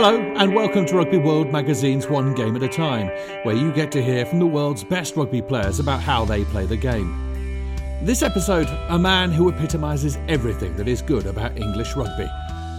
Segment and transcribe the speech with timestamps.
[0.00, 3.08] Hello, and welcome to Rugby World Magazine's One Game at a Time,
[3.42, 6.66] where you get to hear from the world's best rugby players about how they play
[6.66, 7.12] the game.
[8.04, 12.30] This episode, a man who epitomises everything that is good about English rugby.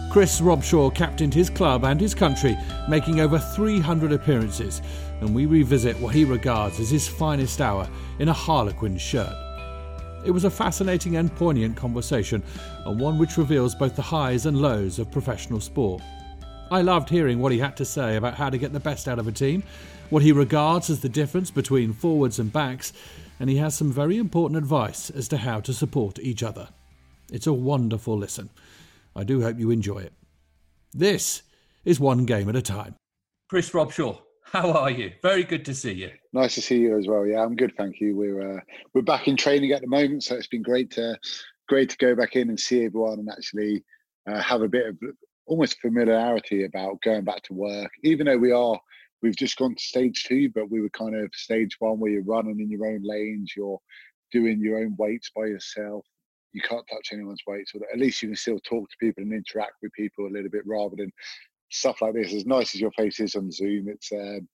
[0.10, 2.56] Chris Robshaw captained his club and his country,
[2.88, 4.82] making over 300 appearances,
[5.20, 7.86] and we revisit what he regards as his finest hour
[8.20, 9.36] in a Harlequin shirt.
[10.26, 12.42] It was a fascinating and poignant conversation,
[12.86, 16.02] and one which reveals both the highs and lows of professional sport.
[16.72, 19.18] I loved hearing what he had to say about how to get the best out
[19.18, 19.64] of a team,
[20.12, 22.94] what he regards as the difference between forwards and backs,
[23.40, 26.70] and he has some very important advice as to how to support each other.
[27.32, 28.50] It's a wonderful listen.
[29.16, 30.14] I do hope you enjoy it.
[30.94, 31.42] This
[31.86, 32.96] is one game at a time.
[33.50, 35.12] Chris Robshaw, how are you?
[35.24, 36.12] Very good to see you.
[36.34, 37.26] Nice to see you as well.
[37.26, 38.16] Yeah, I'm good, thank you.
[38.16, 38.62] We're uh,
[38.94, 41.18] we're back in training at the moment, so it's been great to
[41.68, 43.84] great to go back in and see everyone and actually
[44.28, 44.98] uh, have a bit of
[45.50, 48.80] almost familiarity about going back to work, even though we are
[49.22, 52.24] we've just gone to stage two, but we were kind of stage one where you're
[52.24, 53.80] running in your own lanes, you're
[54.32, 56.06] doing your own weights by yourself.
[56.54, 59.34] You can't touch anyone's weights, or at least you can still talk to people and
[59.34, 61.12] interact with people a little bit rather than
[61.70, 62.34] stuff like this.
[62.34, 64.48] As nice as your face is on Zoom, it's um,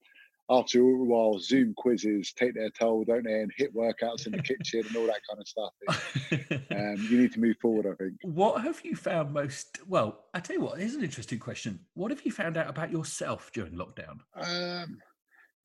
[0.49, 3.41] after a while, Zoom quizzes take their toll, don't they?
[3.41, 5.73] And HIIT workouts in the kitchen and all that kind of stuff.
[6.71, 8.13] um, you need to move forward, I think.
[8.21, 9.79] What have you found most?
[9.87, 11.79] Well, I tell you what, here's an interesting question.
[11.95, 14.19] What have you found out about yourself during lockdown?
[14.35, 14.99] Um,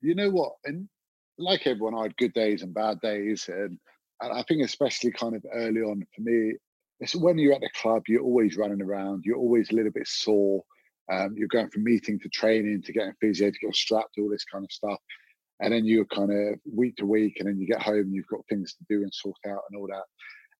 [0.00, 0.52] you know what?
[0.64, 0.88] And
[1.36, 3.78] like everyone, I had good days and bad days, and,
[4.22, 6.54] and I think especially kind of early on for me,
[7.00, 10.06] it's when you're at the club, you're always running around, you're always a little bit
[10.06, 10.62] sore
[11.10, 14.44] um, you're going from meeting to training to getting physio to get strapped, all this
[14.44, 14.98] kind of stuff.
[15.60, 18.26] And then you're kind of week to week, and then you get home and you've
[18.28, 20.04] got things to do and sort out and all that.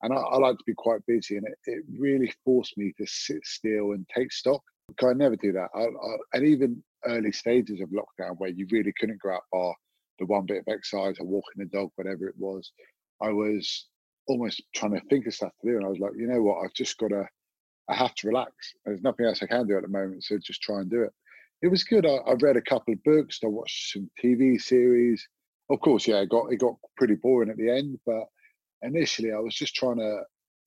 [0.03, 3.07] And I, I like to be quite busy, and it, it really forced me to
[3.07, 4.63] sit still and take stock.
[4.89, 5.69] Because I never do that.
[5.75, 9.75] I, I, and even early stages of lockdown, where you really couldn't go out bar
[10.19, 12.73] the one bit of exercise or walking the dog, whatever it was,
[13.23, 13.87] I was
[14.29, 15.77] almost trying to think of stuff to do.
[15.77, 17.27] And I was like, you know what, I've just got to
[17.91, 18.53] I have to relax.
[18.85, 21.13] There's nothing else I can do at the moment, so just try and do it.
[21.63, 22.07] It was good.
[22.07, 23.41] I, I read a couple of books.
[23.45, 25.27] I watched some TV series.
[25.69, 28.25] Of course, yeah, it got it got pretty boring at the end, but
[28.83, 30.23] initially I was just trying to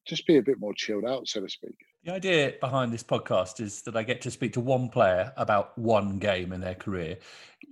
[0.06, 1.76] just be a bit more chilled out, so to speak.
[2.04, 5.78] The idea behind this podcast is that I get to speak to one player about
[5.78, 7.18] one game in their career.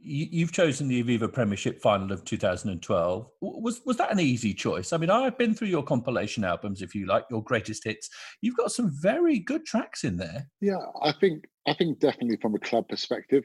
[0.04, 3.28] You've chosen the Aviva Premiership final of 2012.
[3.42, 4.94] Was was that an easy choice?
[4.94, 8.10] I mean, I've been through your compilation albums, if you like, your greatest hits.
[8.42, 10.48] You've got some very good tracks in there.
[10.60, 13.44] Yeah, I think I think definitely from a club perspective.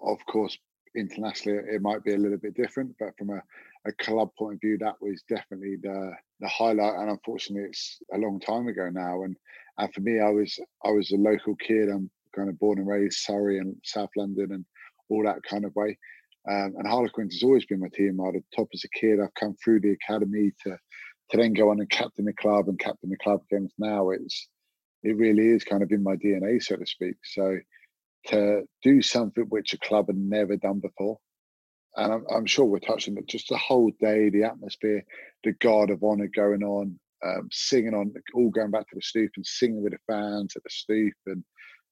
[0.00, 0.58] Of course,
[0.96, 3.42] internationally it might be a little bit different, but from a,
[3.86, 6.94] a club point of view, that was definitely the the highlight.
[6.96, 9.22] And unfortunately, it's a long time ago now.
[9.22, 9.36] And
[9.78, 11.88] and for me, I was I was a local kid.
[11.88, 14.64] I'm kind of born and raised Surrey and South London and
[15.08, 15.98] all that kind of way.
[16.48, 18.20] Um, and Harlequins has always been my team.
[18.20, 19.18] I had a top as a kid.
[19.20, 20.76] I've come through the academy to
[21.30, 24.10] to then go on and captain the club and captain the club against now.
[24.10, 24.48] It's
[25.02, 27.16] it really is kind of in my DNA, so to speak.
[27.24, 27.58] So
[28.26, 31.18] to do something which a club had never done before,
[31.96, 33.26] and I'm, I'm sure we're touching it.
[33.26, 35.04] Just the whole day, the atmosphere,
[35.44, 39.30] the guard of honor going on, um, singing on, all going back to the stoop
[39.36, 41.44] and singing with the fans at the stoop, and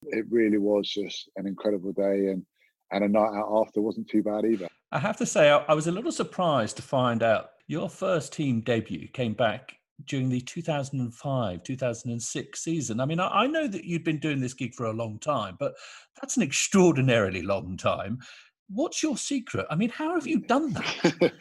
[0.04, 2.28] it really was just an incredible day.
[2.28, 2.44] And
[2.92, 4.68] and a night out after wasn't too bad either.
[4.90, 8.60] I have to say, I was a little surprised to find out your first team
[8.60, 9.76] debut came back
[10.06, 13.00] during the 2005 2006 season.
[13.00, 15.56] I mean, I, I, know that you'd been doing this gig for a long time,
[15.58, 15.74] but
[16.20, 18.18] that's an extraordinarily long time.
[18.68, 19.66] What's your secret?
[19.70, 21.02] I mean, how have you done that?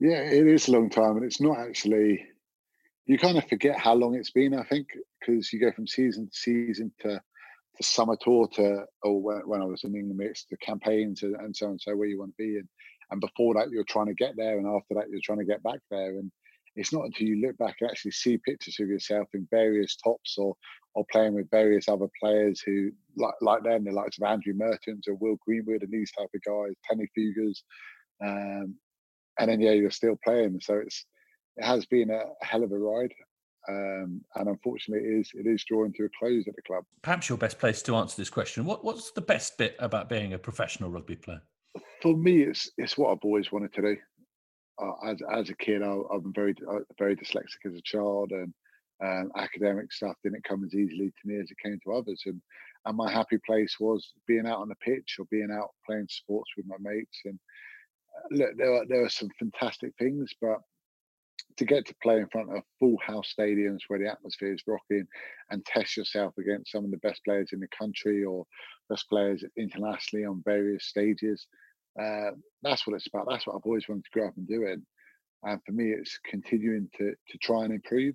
[0.00, 2.24] yeah, it is a long time, and it's not actually.
[3.06, 4.54] You kind of forget how long it's been.
[4.54, 4.88] I think
[5.20, 7.20] because you go from season to season to
[7.82, 11.68] summer tour to or when, I was in England, it's the campaigns and, and so
[11.68, 11.78] on.
[11.78, 12.68] So where you want to be, and
[13.10, 15.62] and before that you're trying to get there, and after that you're trying to get
[15.62, 16.30] back there, and
[16.76, 20.36] it's not until you look back and actually see pictures of yourself in various tops
[20.38, 20.54] or
[20.94, 25.08] or playing with various other players who like like them, the likes of Andrew Mehrtens
[25.08, 27.62] or Will Greenwood and these type of guys, Tony Fugers,
[28.24, 28.76] um,
[29.38, 30.60] and then yeah, you're still playing.
[30.60, 31.04] So it's
[31.56, 33.12] it has been a hell of a ride.
[33.68, 36.84] Um, and unfortunately, it is it is drawing to a close at the club.
[37.02, 38.64] Perhaps your best place to answer this question.
[38.64, 41.42] What what's the best bit about being a professional rugby player?
[42.02, 43.96] For me, it's it's what I've always wanted to do.
[44.78, 48.52] Uh, as as a kid, I, I'm very uh, very dyslexic as a child, and
[49.02, 52.22] um, academic stuff didn't come as easily to me as it came to others.
[52.26, 52.40] And
[52.86, 56.50] and my happy place was being out on the pitch or being out playing sports
[56.56, 57.18] with my mates.
[57.24, 57.38] And
[58.14, 60.58] uh, look, there are there are some fantastic things, but
[61.56, 65.06] to get to play in front of full house stadiums where the atmosphere is rocking
[65.50, 68.44] and test yourself against some of the best players in the country or
[68.88, 71.46] best players internationally on various stages.
[72.00, 72.30] Uh,
[72.62, 73.26] that's what it's about.
[73.28, 74.80] That's what I've always wanted to grow up and do it.
[75.44, 78.14] And for me, it's continuing to to try and improve.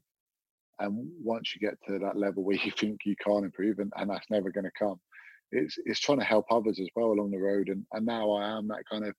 [0.79, 4.09] And once you get to that level where you think you can't improve, and, and
[4.09, 4.99] that's never going to come,
[5.51, 7.69] it's it's trying to help others as well along the road.
[7.69, 9.15] And and now I am that kind of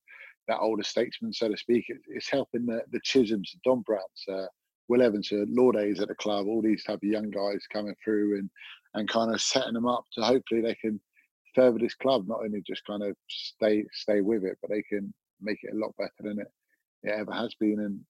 [0.50, 1.84] that older statesman, so to speak.
[1.88, 4.46] It, it's helping the the Chisholms, Dombrandts, uh,
[4.88, 8.38] Will Evans, uh, Lourdes at the club, all these type of young guys coming through
[8.38, 8.50] and
[8.94, 11.00] and kind of setting them up to hopefully they can
[11.54, 15.14] further this club, not only just kind of stay stay with it, but they can
[15.40, 16.48] make it a lot better than it,
[17.02, 17.80] it ever has been.
[17.80, 18.00] And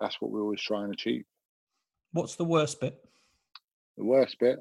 [0.00, 1.24] that's what we always try and achieve.
[2.12, 2.98] What's the worst bit?
[3.96, 4.58] The worst bit?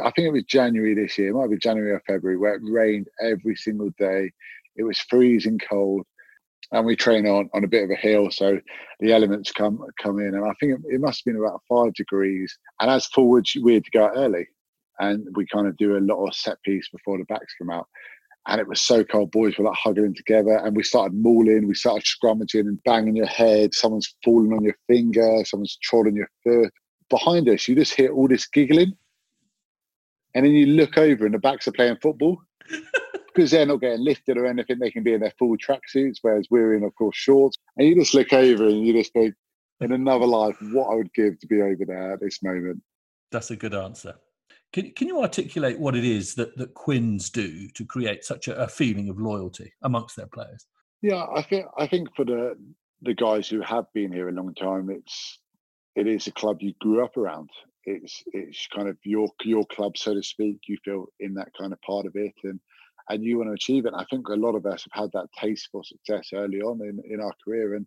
[0.00, 2.62] I think it was January this year, it might be January or February, where it
[2.64, 4.32] rained every single day.
[4.74, 6.04] It was freezing cold
[6.72, 8.58] and we train on, on a bit of a hill, so
[9.00, 10.34] the elements come come in.
[10.34, 12.56] And I think it, it must have been about five degrees.
[12.80, 14.46] And as forwards, we had to go out early,
[14.98, 17.86] and we kind of do a lot of set piece before the backs come out.
[18.46, 19.30] And it was so cold.
[19.30, 21.66] Boys were like hugging together, and we started mauling.
[21.66, 23.74] We started scrummaging and banging your head.
[23.74, 25.42] Someone's falling on your finger.
[25.44, 26.72] Someone's trod your foot.
[27.10, 28.92] Behind us, you just hear all this giggling,
[30.34, 32.38] and then you look over, and the backs are playing football
[33.34, 36.46] because they're not getting lifted or anything, they can be in their full tracksuits, whereas
[36.50, 37.56] we're in, of course, shorts.
[37.76, 39.34] And you just look over and you just think,
[39.80, 42.80] in another life, what I would give to be over there at this moment.
[43.32, 44.14] That's a good answer.
[44.72, 48.56] Can, can you articulate what it is that, that Quins do to create such a,
[48.56, 50.66] a feeling of loyalty amongst their players?
[51.02, 52.56] Yeah, I think I think for the
[53.02, 55.38] the guys who have been here a long time, it's
[55.94, 57.50] it is a club you grew up around.
[57.84, 60.60] It's it's kind of your your club, so to speak.
[60.66, 62.58] You feel in that kind of part of it, and
[63.08, 63.92] and you want to achieve it.
[63.92, 66.80] And I think a lot of us have had that taste for success early on
[66.82, 67.86] in, in our career, and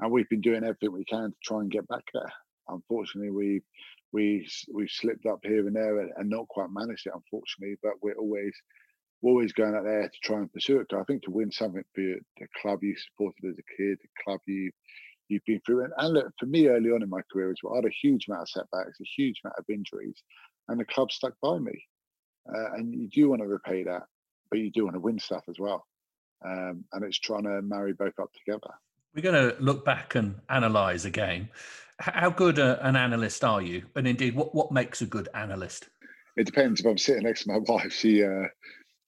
[0.00, 2.32] and we've been doing everything we can to try and get back there.
[2.68, 3.62] Unfortunately, we
[4.12, 7.12] we we've slipped up here and there and, and not quite managed it.
[7.14, 8.54] Unfortunately, but we're always
[9.22, 10.92] we're always going out there to try and pursue it.
[10.92, 14.40] I think to win something for the club you supported as a kid, the club
[14.46, 14.70] you
[15.28, 17.74] you've been through, and, and look for me early on in my career as well,
[17.74, 20.22] I had a huge amount of setbacks, a huge amount of injuries,
[20.68, 21.84] and the club stuck by me.
[22.48, 24.04] Uh, and you do want to repay that
[24.50, 25.86] but you do want to win stuff as well.
[26.44, 28.72] Um, and it's trying to marry both up together.
[29.14, 31.48] We're going to look back and analyse a game.
[31.98, 33.84] How good a, an analyst are you?
[33.94, 35.88] And indeed, what, what makes a good analyst?
[36.36, 36.80] It depends.
[36.80, 38.48] If I'm sitting next to my wife, she uh,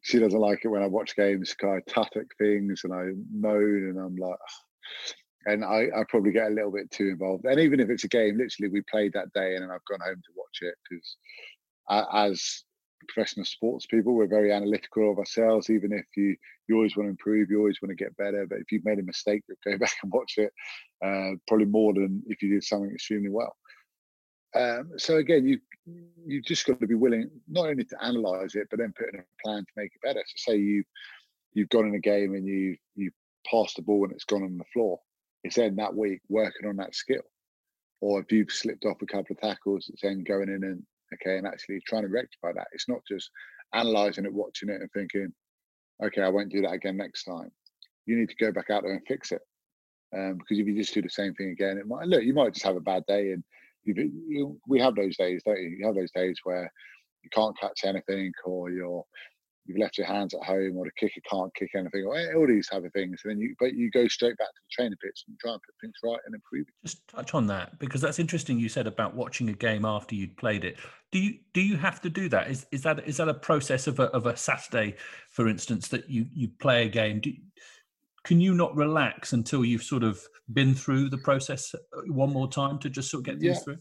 [0.01, 1.55] she doesn't like it when I watch games.
[1.63, 4.39] I tactic things and I moan and I'm like,
[5.45, 7.45] and I, I probably get a little bit too involved.
[7.45, 10.01] And even if it's a game, literally we played that day and then I've gone
[10.01, 11.17] home to watch it because
[12.13, 12.65] as
[13.07, 14.15] professional sports people.
[14.15, 15.71] We're very analytical of ourselves.
[15.71, 16.37] Even if you
[16.69, 18.47] you always want to improve, you always want to get better.
[18.47, 20.53] But if you've made a mistake, go back and watch it.
[21.05, 23.55] Uh, probably more than if you did something extremely well.
[24.55, 25.61] Um, so again, you
[26.27, 29.21] you just got to be willing not only to analyze it, but then put in
[29.21, 30.23] a plan to make it better.
[30.27, 30.85] So say you
[31.53, 33.11] you've gone in a game and you you
[33.51, 35.01] passed the ball and it's gone on the floor.
[35.45, 37.23] It's then that week working on that skill.
[38.01, 40.83] Or if you've slipped off a couple of tackles, it's then going in and
[41.15, 42.69] okay, and actually trying to rectify that.
[42.73, 43.31] It's not just
[43.75, 45.33] analyzing it, watching it, and thinking,
[46.05, 47.51] okay, I won't do that again next time.
[48.07, 49.43] You need to go back out there and fix it.
[50.17, 52.23] Um, because if you just do the same thing again, it might look.
[52.23, 53.45] You might just have a bad day, and
[53.85, 53.95] you,
[54.29, 55.77] you, we have those days, don't you?
[55.79, 56.71] You have those days where
[57.23, 59.05] you can't catch anything, or you're
[59.69, 62.69] you've left your hands at home or the kicker can't kick anything or all these
[62.69, 63.21] type of things.
[63.25, 65.61] And then you but you go straight back to the training pitch and try and
[65.63, 66.75] put things right and improve it.
[66.85, 70.37] Just touch on that because that's interesting you said about watching a game after you'd
[70.37, 70.79] played it.
[71.13, 72.51] Do you do you have to do that?
[72.51, 74.97] Is is that is that a process of a of a Saturday,
[75.31, 77.21] for instance, that you you play a game?
[77.21, 77.33] Do,
[78.25, 80.21] can you not relax until you've sort of
[80.53, 83.63] been through the process uh, one more time to just sort of get things yeah.
[83.63, 83.79] through?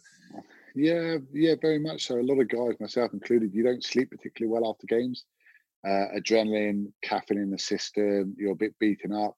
[0.75, 2.19] Yeah, yeah, very much so.
[2.19, 5.25] A lot of guys, myself included, you don't sleep particularly well after games
[5.85, 9.35] uh, adrenaline, caffeine in the system, you're a bit beaten up.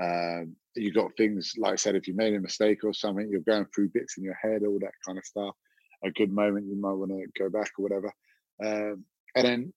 [0.00, 3.40] Um, you got things like I said, if you made a mistake or something, you're
[3.40, 5.54] going through bits in your head, all that kind of stuff.
[6.04, 8.12] A good moment, you might want to go back or whatever.
[8.64, 9.72] Um, and then,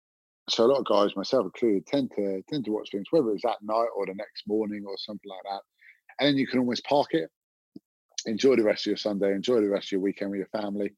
[0.49, 3.43] so a lot of guys, myself included, tend to tend to watch things, whether it's
[3.43, 5.61] that night or the next morning or something like that.
[6.19, 7.29] And then you can almost park it,
[8.25, 10.93] enjoy the rest of your Sunday, enjoy the rest of your weekend with your family,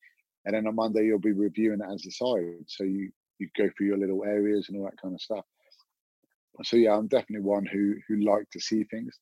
[0.46, 2.66] and then on Monday you'll be reviewing it as a side.
[2.68, 5.46] So you you go through your little areas and all that kind of stuff.
[6.64, 9.20] So yeah, I'm definitely one who who like to see things,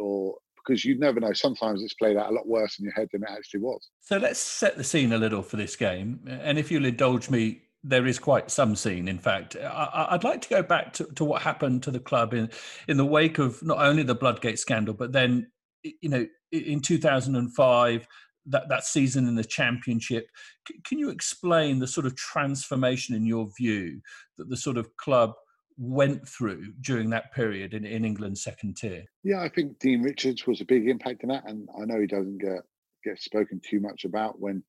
[0.00, 1.32] or because you never know.
[1.32, 3.90] Sometimes it's played out a lot worse in your head than it actually was.
[4.00, 7.64] So let's set the scene a little for this game, and if you'll indulge me,
[7.82, 9.08] there is quite some scene.
[9.08, 12.32] In fact, I, would like to go back to, to what happened to the club
[12.32, 12.50] in
[12.88, 15.50] in the wake of not only the Bloodgate scandal, but then
[15.82, 18.08] you know in 2005
[18.46, 20.26] that, that season in the championship.
[20.68, 24.00] C- can you explain the sort of transformation in your view
[24.38, 25.32] that the sort of club
[25.76, 29.04] went through during that period in, in England's second tier?
[29.22, 32.06] Yeah, I think Dean Richards was a big impact in that, and I know he
[32.06, 32.62] doesn't get
[33.04, 34.62] get spoken too much about when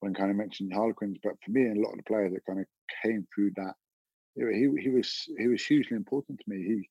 [0.00, 2.46] when kind of mentioned Harlequins, but for me and a lot of the players that
[2.46, 2.66] kind of
[3.02, 3.74] came through that,
[4.36, 6.62] he he was he was hugely important to me.
[6.62, 6.88] He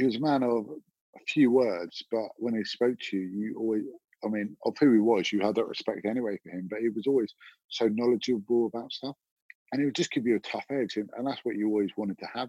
[0.00, 0.66] he was a man of
[1.16, 3.82] a few words, but when he spoke to you, you always
[4.24, 6.88] I mean, of who he was, you had that respect anyway for him, but he
[6.88, 7.34] was always
[7.68, 9.16] so knowledgeable about stuff.
[9.72, 10.96] And he would just give you a tough edge.
[10.96, 12.48] And, and that's what you always wanted to have.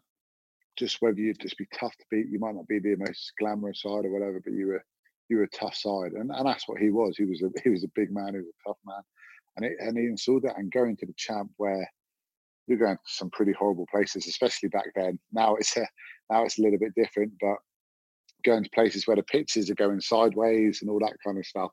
[0.78, 3.82] Just whether you'd just be tough to beat, you might not be the most glamorous
[3.82, 4.84] side or whatever, but you were
[5.30, 6.14] you were a tough side.
[6.14, 7.16] And, and that's what he was.
[7.18, 9.02] He was a he was a big man, he was a tough man.
[9.56, 11.88] And it, and he installed that and going to the champ where
[12.68, 15.20] you're going to some pretty horrible places, especially back then.
[15.32, 15.88] Now it's a
[16.32, 17.58] now it's a little bit different, but
[18.44, 21.72] going to places where the pitches are going sideways and all that kind of stuff.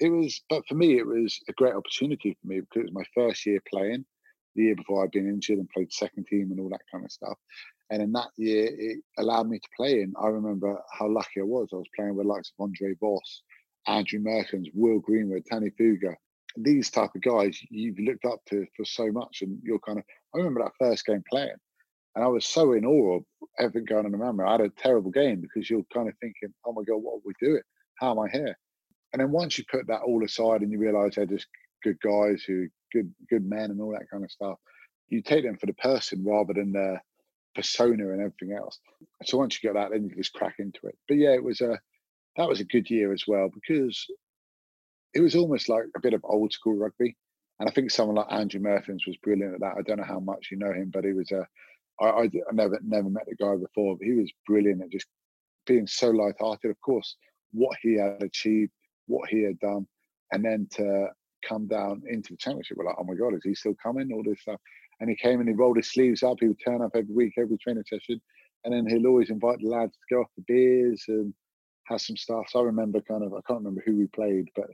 [0.00, 2.92] It was, but for me, it was a great opportunity for me because it was
[2.92, 4.04] my first year playing.
[4.54, 7.12] The year before I'd been injured and played second team and all that kind of
[7.12, 7.36] stuff.
[7.90, 10.02] And in that year, it allowed me to play.
[10.02, 11.68] And I remember how lucky I was.
[11.72, 13.42] I was playing with likes of Andre Vos,
[13.86, 16.16] Andrew Mehrtens, Will Greenwood, Tanis Fuga.
[16.56, 19.42] These type of guys you've looked up to for so much.
[19.42, 21.56] And you're kind of, I remember that first game playing
[22.14, 23.24] and I was so in awe of
[23.58, 24.44] everything going on around me.
[24.44, 27.22] I had a terrible game because you're kind of thinking, oh my God, what are
[27.24, 27.62] we doing?
[27.98, 28.56] How am I here?
[29.12, 31.46] And then once you put that all aside and you realize they're just
[31.82, 34.58] good guys who good good men and all that kind of stuff,
[35.08, 37.02] you take them for the person rather than their
[37.54, 38.78] persona and everything else.
[39.24, 40.96] So once you get that, then you just crack into it.
[41.08, 41.78] But yeah, it was a
[42.36, 44.06] that was a good year as well because
[45.14, 47.16] it was almost like a bit of old school rugby.
[47.58, 49.74] And I think someone like Andrew Mehrtens was brilliant at that.
[49.76, 51.46] I don't know how much you know him, but he was a
[52.00, 55.06] I, I, never never met the guy before, but he was brilliant at just
[55.66, 56.70] being so light-hearted.
[56.70, 57.16] Of course,
[57.52, 58.72] what he had achieved,
[59.06, 59.86] what he had done,
[60.32, 61.08] and then to
[61.46, 64.12] come down into the championship, we're like, oh my god, is he still coming?
[64.12, 64.60] All this stuff,
[65.00, 66.38] and he came and he rolled his sleeves up.
[66.40, 68.20] He would turn up every week, every training session,
[68.64, 71.32] and then he'll always invite the lads to go off for beers and
[71.84, 72.46] have some stuff.
[72.50, 74.66] So I remember kind of, I can't remember who we played, but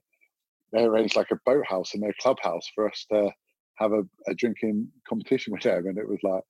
[0.72, 3.30] they arranged like a boathouse in their clubhouse for us to
[3.76, 6.42] have a, a drinking competition with them, and it was like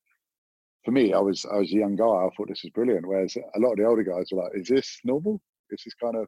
[0.85, 2.05] for me, I was I was a young guy.
[2.05, 3.07] I thought this was brilliant.
[3.07, 5.41] Whereas a lot of the older guys were like, "Is this normal?
[5.71, 6.27] This is kind of."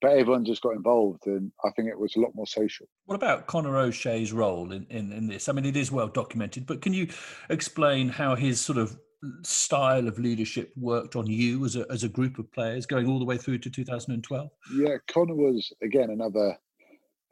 [0.00, 2.86] But everyone just got involved, and I think it was a lot more social.
[3.04, 5.48] What about Conor O'Shea's role in, in, in this?
[5.48, 7.06] I mean, it is well documented, but can you
[7.50, 8.98] explain how his sort of
[9.44, 13.20] style of leadership worked on you as a as a group of players, going all
[13.20, 14.50] the way through to 2012?
[14.74, 16.58] Yeah, Conor was again another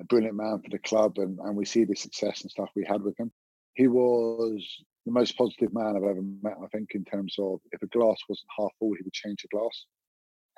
[0.00, 2.84] a brilliant man for the club, and, and we see the success and stuff we
[2.84, 3.30] had with him.
[3.74, 4.64] He was
[5.06, 6.56] the most positive man I've ever met.
[6.62, 9.56] I think in terms of if a glass wasn't half full, he would change the
[9.56, 9.86] glass.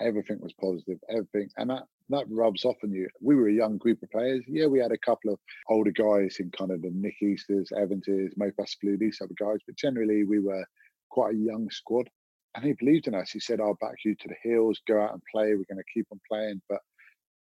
[0.01, 3.09] Everything was positive, everything, and that that rubs off on you.
[3.21, 4.43] We were a young group of players.
[4.49, 8.33] Yeah, we had a couple of older guys in kind of the Nick Easters, Evanses,
[8.37, 8.51] Mo
[8.83, 10.65] Blue, these type of guys, but generally we were
[11.11, 12.09] quite a young squad.
[12.55, 13.31] And he believed in us.
[13.31, 14.81] He said, "I'll back you to the hills.
[14.87, 15.55] Go out and play.
[15.55, 16.81] We're going to keep on playing." But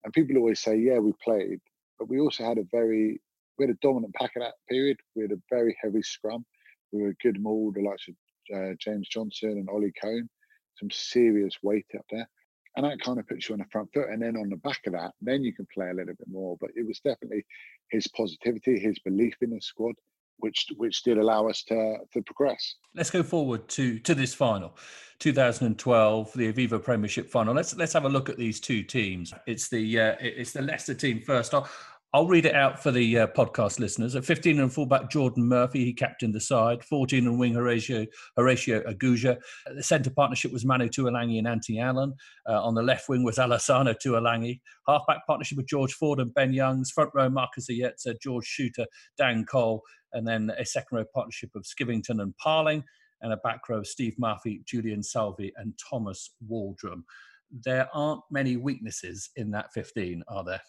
[0.03, 1.59] and people always say, "Yeah, we played,"
[1.97, 3.21] but we also had a very
[3.57, 4.97] we had a dominant pack at that period.
[5.15, 6.45] We had a very heavy scrum
[6.91, 8.15] we were good maul, the likes of
[8.55, 10.29] uh, James Johnston and Ollie Kohn,
[10.77, 12.27] some serious weight up there.
[12.75, 14.09] And that kind of puts you on the front foot.
[14.09, 16.55] And then on the back of that, then you can play a little bit more.
[16.61, 17.45] But it was definitely
[17.89, 19.95] his positivity, his belief in the squad,
[20.37, 22.75] which which did allow us to to progress.
[22.95, 24.77] Let's go forward to to this final,
[25.19, 27.53] 2012, the Aviva Premiership final.
[27.53, 29.33] Let's let's have a look at these two teams.
[29.47, 31.53] It's the uh, it's the Leicester team first.
[31.53, 31.67] I'll,
[32.11, 34.15] I'll read it out for the uh, podcast listeners.
[34.15, 36.83] At 15 and fullback, Geordan Murphy, he captained the side.
[36.83, 39.37] 14 and wing, Horatio, Horatio Agulla.
[39.75, 42.15] The centre partnership was Manu Tuilagi and Anthony Allen.
[42.49, 44.59] Uh, on the left wing was Alesana Tuilagi.
[44.87, 46.89] Halfback partnership with George Ford and Ben Youngs.
[46.89, 48.87] Front row, Marcus Ayerza, George Chuter,
[49.19, 49.83] Dan Cole.
[50.13, 52.83] And then a second row partnership of Skivington and Parling.
[53.21, 57.03] And a back row, of Steve Mafi, Julian Salvi, and Thomas Waldrom.
[57.51, 60.61] There aren't many weaknesses in that 15, are there?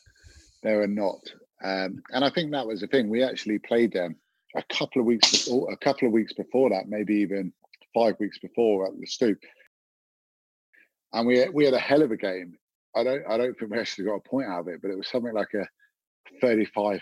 [0.62, 1.20] There were not,
[1.64, 3.08] um, and I think that was the thing.
[3.08, 4.16] We actually played them
[4.56, 7.52] a couple of weeks before, a couple of weeks before that, maybe even
[7.94, 9.38] five weeks before at the Stoop,
[11.12, 12.54] and we we had a hell of a game.
[12.94, 14.98] I don't I don't think we actually got a point out of it, but it
[14.98, 15.66] was something like a
[16.44, 17.00] 35-30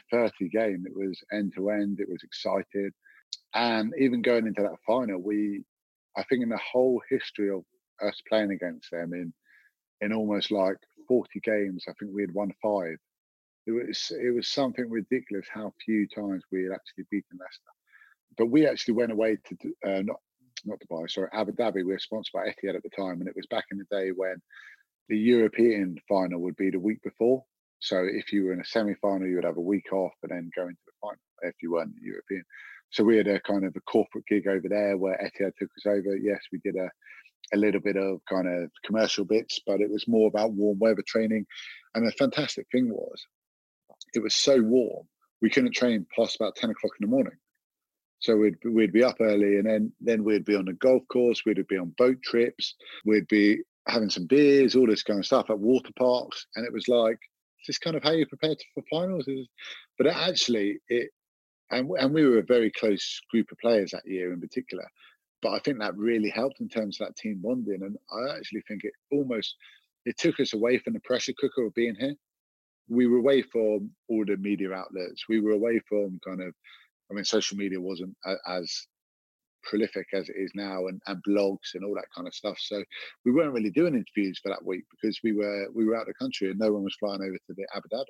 [0.51, 0.85] game.
[0.87, 2.01] It was end to end.
[2.01, 2.93] It was excited,
[3.55, 5.65] and even going into that final, we
[6.17, 7.65] I think in the whole history of
[8.01, 9.33] us playing against them in
[10.01, 10.77] in almost like
[11.09, 12.99] 40 games, I think we had won five
[13.69, 17.71] it was it was something ridiculous how few times we had actually beaten Leicester.
[18.39, 19.57] But we actually went away to
[19.87, 20.17] uh, not
[20.65, 21.85] not Dubai, sorry, Abu Dhabi.
[21.85, 24.11] We were sponsored by Etihad at the time, and it was back in the day
[24.11, 24.37] when
[25.09, 27.45] the European final would be the week before.
[27.81, 30.51] So if you were in a semi-final, you would have a week off and then
[30.57, 32.43] go into the final if you weren't European.
[32.91, 35.87] So we had a kind of a corporate gig over there where Etihad took us
[35.87, 36.17] over.
[36.17, 36.89] Yes, we did a
[37.55, 41.05] a little bit of kind of commercial bits, but it was more about warm weather
[41.07, 41.47] training.
[41.95, 43.25] And the fantastic thing was,
[44.15, 45.07] it was so warm
[45.41, 47.37] we couldn't train past about ten o'clock in the morning.
[48.21, 51.43] So we'd we'd be up early, and then then we'd be on the golf course.
[51.45, 52.75] We'd be on boat trips.
[53.05, 56.73] We'd be having some beers, all this kind of stuff at water parks, and it
[56.73, 57.19] was like
[57.67, 59.29] this kind of how you prepare for finals.
[59.97, 61.11] But it actually, it
[61.71, 64.85] and and we were a very close group of players that year in particular.
[65.41, 68.63] But I think that really helped in terms of that team bonding, and I actually
[68.67, 69.55] think it almost
[70.05, 72.15] it took us away from the pressure cooker of being here.
[72.89, 75.25] We were away from all the media outlets.
[75.29, 76.55] We were away from kind of,
[77.11, 78.17] I mean, social media wasn't
[78.47, 78.87] as
[79.63, 82.59] prolific as it is now and, and blogs and all that kind of stuff.
[82.61, 82.83] So
[83.25, 86.09] we weren't really doing interviews for that week because we were we were out of
[86.09, 88.05] the country and no one was flying over to the abu dhabi.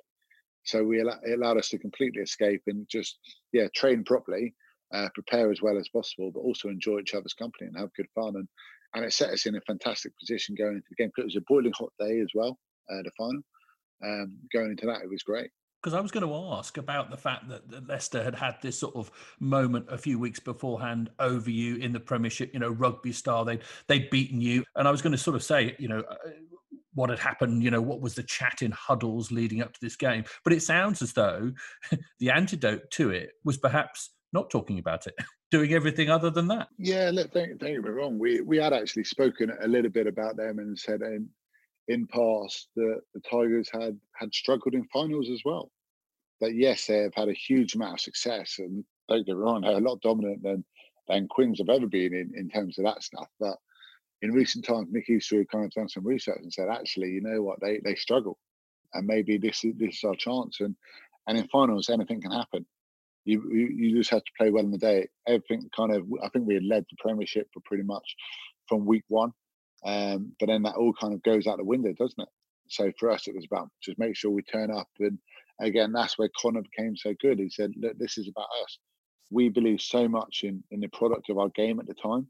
[0.63, 3.19] So we it allowed us to completely escape and just
[3.51, 4.53] yeah train properly
[4.93, 8.09] uh, prepare as well as possible but also enjoy each other's company and have good
[8.15, 8.35] fun.
[8.35, 8.47] And
[8.95, 11.43] and it set us in a fantastic position going into the game because it was
[11.43, 12.57] a boiling hot day as well
[12.91, 13.41] uh, the final
[14.03, 15.51] um, going into that it was great
[15.81, 18.95] because I was going to ask about the fact that, Leicester had had this sort
[18.95, 23.45] of moment a few weeks beforehand over you in the Premiership, you know, rugby style.
[23.45, 26.15] They'd they'd beaten you, and I was going to sort of say, you know, uh,
[26.93, 27.63] what had happened.
[27.63, 30.25] You know, what was the chat in huddles leading up to this game?
[30.43, 31.51] But it sounds as though
[32.19, 35.15] the antidote to it was perhaps not talking about it,
[35.51, 36.67] doing everything other than that.
[36.77, 38.19] Yeah, look, don't, don't get me wrong.
[38.19, 41.29] We we had actually spoken a little bit about them and said, um,
[41.89, 45.71] in past that the Tigers had had struggled in finals as well.
[46.39, 49.77] That yes, they have had a huge amount of success, and don't get wrong, they're
[49.77, 50.63] a lot dominant than
[51.09, 53.27] than Quins have ever been in in terms of that stuff.
[53.39, 53.57] But
[54.21, 57.41] in recent times, Nick Easter kind of done some research and said, actually, you know
[57.41, 58.37] what, they they struggle,
[58.93, 60.61] and maybe this is this is our chance.
[60.61, 60.75] And
[61.27, 62.65] and in finals, anything can happen.
[63.25, 65.07] You, you, you just have to play well in the day.
[65.27, 68.15] Everything kind of, I think we had led the Premiership for pretty much
[68.67, 69.33] from week one.
[69.85, 72.29] Um, but then that all kind of goes out the window, doesn't it?
[72.67, 74.87] So for us, it was about just make sure we turn up.
[74.99, 75.17] And
[75.59, 77.39] again, that's where Conor became so good.
[77.39, 78.77] He said, "Look, this is about us.
[79.31, 82.29] We believe so much in in the product of our game at the time.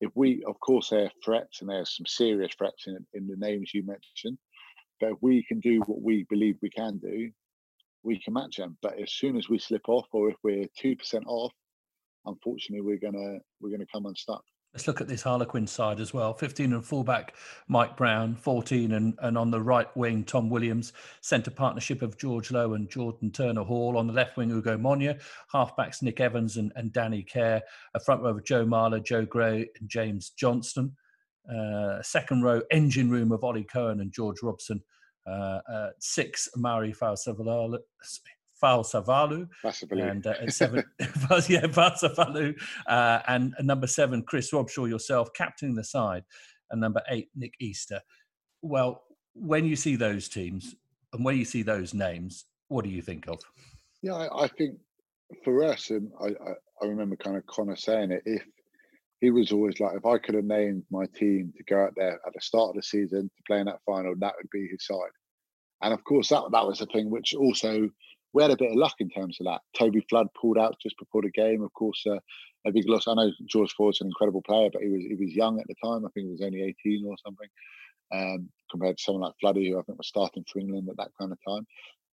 [0.00, 3.36] If we, of course, there are threats and there's some serious threats in in the
[3.36, 4.38] names you mentioned,
[5.00, 7.30] but if we can do what we believe we can do,
[8.02, 8.78] we can match them.
[8.82, 11.52] But as soon as we slip off, or if we're two percent off,
[12.26, 16.34] unfortunately, we're gonna we're gonna come unstuck." Let's look at this Harlequin side as well.
[16.34, 17.34] 15 and fullback
[17.68, 22.50] Mike Brown, 14 and, and on the right wing Tom Williams, centre partnership of George
[22.50, 23.96] Lowe and Jordan Turner Hall.
[23.96, 25.20] On the left wing Ugo Monye,
[25.52, 27.62] halfbacks Nick Evans and, and Danny Care,
[27.94, 30.94] a front row of Joe Marler, Joe Gray and James Johnston.
[31.52, 34.82] Uh, second row engine room of Ollie Kohn and George Robson.
[35.26, 36.92] Uh, uh, six Mauri
[38.62, 40.10] Fausavala, Fa'asavalu.
[40.10, 42.60] And uh, seven, yeah, Fa'asavalu.
[42.86, 46.24] Uh, and number seven, Chris Robshaw, yourself, captaining the side.
[46.70, 48.00] And number eight, Nick Easter.
[48.62, 49.02] Well,
[49.34, 50.74] when you see those teams
[51.12, 53.38] and when you see those names, what do you think of?
[54.02, 54.78] Yeah, I, I think
[55.44, 58.42] for us, and I, I, I remember kind of Conor saying it, if
[59.20, 62.20] he was always like, if I could have named my team to go out there
[62.26, 64.86] at the start of the season to play in that final, that would be his
[64.86, 65.10] side.
[65.82, 67.88] And of course, that that was a thing which also
[68.32, 69.62] we had a bit of luck in terms of that.
[69.76, 71.62] Toby Flood pulled out just before the game.
[71.62, 72.18] Of course, uh,
[72.66, 73.08] a big loss.
[73.08, 75.74] I know George Ford's an incredible player, but he was he was young at the
[75.82, 76.04] time.
[76.04, 77.48] I think he was only 18 or something,
[78.12, 81.12] um, compared to someone like Floody, who I think was starting for England at that
[81.18, 81.66] kind of time.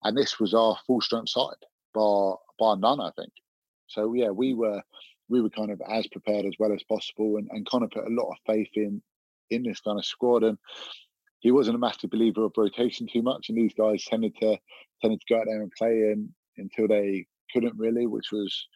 [0.04, 3.32] And this was our full strength side, bar bar none, I think.
[3.88, 4.82] So yeah, we were
[5.28, 8.08] we were kind of as prepared as well as possible, and, and kind of put
[8.08, 9.02] a lot of faith in
[9.50, 10.44] in this kind of squad.
[10.44, 10.58] And
[11.40, 14.58] he wasn't a massive believer of rotation too much, and these guys tended to
[15.02, 18.68] tended to go out there and play in, until they couldn't really, which was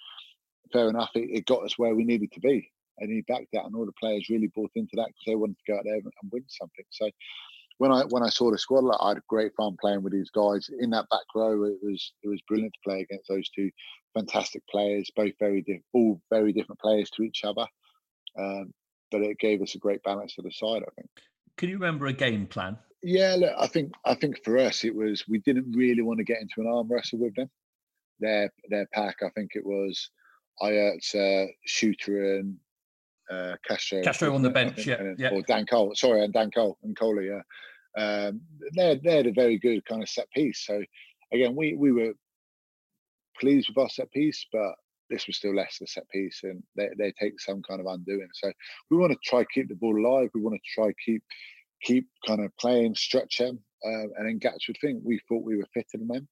[0.72, 1.10] fair enough.
[1.16, 2.70] It, it, got us where we needed to be,
[3.00, 5.58] and he backed that, and all the players really bought into that because they wanted
[5.58, 6.86] to go out there and, and, win something.
[6.92, 7.10] So
[7.78, 10.30] when I when I saw the squad, like, I had great fun playing with these
[10.30, 11.64] guys in that back row.
[11.64, 13.72] It was it was brilliant to play against those two
[14.14, 17.66] fantastic players, both very di- all very different players to each other.
[18.38, 18.74] Um,
[19.12, 21.10] but it gave us a great balance to the side, I think.
[21.60, 22.78] Can you remember a game plan?
[23.04, 26.24] Yeah, look, I think I think for us it was we didn't really want to
[26.24, 27.50] get into an arm wrestle with them.
[28.22, 30.10] Their their pack, I think it was
[30.62, 32.56] Ayerza, uh, Chuter and
[33.30, 34.02] uh, Castro.
[34.02, 35.32] Castro on the bench, yeah, and, yeah.
[35.32, 37.42] Or Dan Cole, sorry, and Dan Cole and Coley, yeah.
[38.02, 38.40] Um,
[38.72, 40.66] they're they're a very good kind of set piece.
[40.66, 40.82] So
[41.34, 42.14] again, we we were
[43.38, 44.76] pleased with our set piece, but
[45.10, 48.28] this was still less the set piece and they, they take some kind of undoing.
[48.34, 48.52] So
[48.90, 50.30] we want to try keep the ball alive.
[50.34, 51.24] We want to try keep
[51.82, 55.58] keep kind of playing, stretch them, uh, and then Gats would think we thought we
[55.58, 56.28] were than them,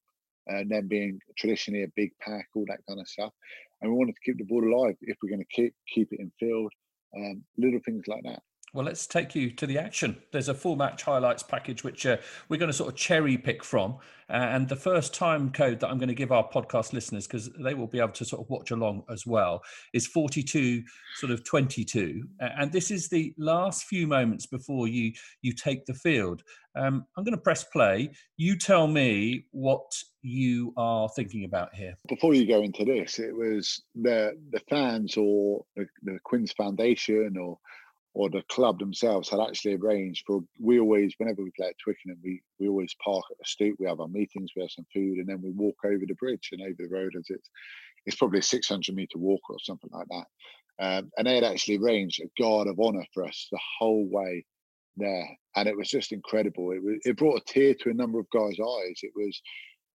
[0.46, 3.32] and them being traditionally a big pack, all that kind of stuff.
[3.80, 6.20] And we wanted to keep the ball alive if we're going to keep keep it
[6.20, 6.72] in field,
[7.16, 8.42] um, little things like that.
[8.74, 10.20] Well, let's take you to the action.
[10.32, 13.64] There's a full match highlights package which uh, we're going to sort of cherry pick
[13.64, 13.96] from.
[14.30, 17.48] Uh, and the first time code that I'm going to give our podcast listeners, because
[17.58, 19.62] they will be able to sort of watch along as well,
[19.94, 20.82] is 42
[21.16, 22.22] sort of 22.
[22.40, 26.42] Uh, and this is the last few moments before you you take the field.
[26.76, 28.10] Um, I'm going to press play.
[28.36, 31.94] You tell me what you are thinking about here.
[32.08, 37.36] Before you go into this, it was the the fans or the, the Quins Foundation
[37.40, 37.58] or
[38.14, 42.18] or the club themselves had actually arranged for we always whenever we play at Twickenham
[42.22, 45.18] we we always park at the stoop we have our meetings we have some food
[45.18, 47.50] and then we walk over the bridge and over the road as it's
[48.06, 50.26] it's probably a 600 meter walk or something like that.
[50.80, 54.44] Um, and they had actually arranged a guard of honor for us the whole way
[54.96, 56.72] there and it was just incredible.
[56.72, 59.00] It was it brought a tear to a number of guys eyes.
[59.02, 59.40] It was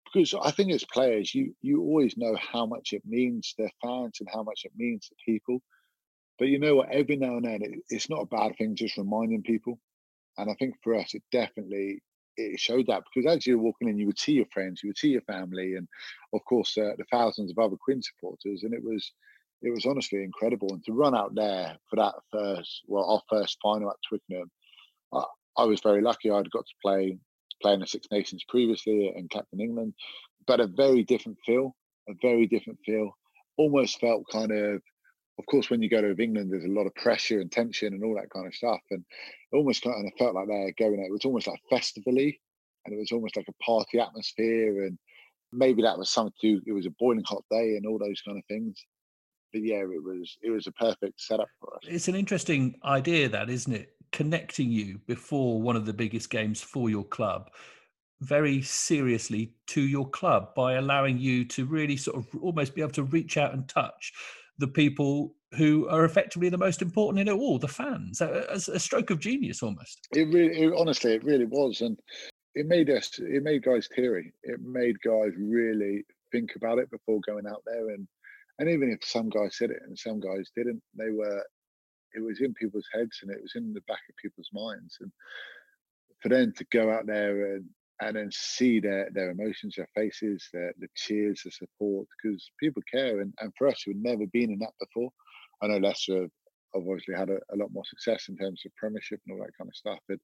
[0.06, 3.72] because I think as players you you always know how much it means to their
[3.82, 5.62] fans and how much it means to people
[6.40, 6.92] but you know what?
[6.92, 9.80] Every now and then, it, it's not a bad thing just reminding people.
[10.38, 12.02] And I think for us, it definitely
[12.38, 14.98] it showed that because as you're walking in, you would see your friends, you would
[14.98, 15.88] see your family, and
[16.34, 19.12] of course uh, the thousands of other Quinn supporters, and it was
[19.62, 20.70] it was honestly incredible.
[20.72, 24.52] And to run out there for that first, well, our first final at Twickenham,
[25.14, 25.24] I,
[25.58, 26.30] I was very lucky.
[26.30, 27.18] I'd got to play
[27.62, 29.94] play in the Six Nations previously and captain England,
[30.48, 31.76] but a very different feel,
[32.10, 33.16] a very different feel.
[33.58, 34.82] Almost felt kind of
[35.40, 38.04] of course, when you go to England, there's a lot of pressure and tension and
[38.04, 38.82] all that kind of stuff.
[38.92, 39.04] And
[39.52, 42.40] it almost kind of felt like they're going, it was almost like festivally
[42.86, 44.86] and it was almost like a party atmosphere.
[44.86, 44.98] And
[45.52, 48.38] maybe that was something to, it was a boiling hot day and all those kind
[48.38, 48.80] of things.
[49.52, 51.82] But yeah, it was, it was a perfect setup for us.
[51.88, 53.90] It's an interesting idea, that, isn't it?
[54.12, 57.50] Connecting you before one of the biggest games for your club
[58.22, 62.92] very seriously to your club by allowing you to really sort of almost be able
[62.92, 64.14] to reach out and touch
[64.58, 68.22] the people who are effectively the most important in it all, the fans.
[68.22, 70.08] A, a stroke of genius, almost.
[70.12, 71.98] It really, it, honestly, it really was, and
[72.56, 74.34] it made us, it made guys teary.
[74.44, 78.08] It made guys really think about it before going out there, and
[78.60, 81.44] and even if some guys said it and some guys didn't, they were,
[82.14, 85.12] it was in people's heads and it was in the back of people's minds, and
[86.22, 87.66] for them to go out there and
[88.02, 92.82] and then see their their emotions, their faces, their the cheers, the support, because people
[92.92, 93.22] care.
[93.22, 95.12] And, and for us who've never been in that before,
[95.62, 96.32] I know Leicester have
[96.76, 99.70] obviously had a, a, lot more success in terms of Premiership and all that kind
[99.70, 100.18] of stuff, but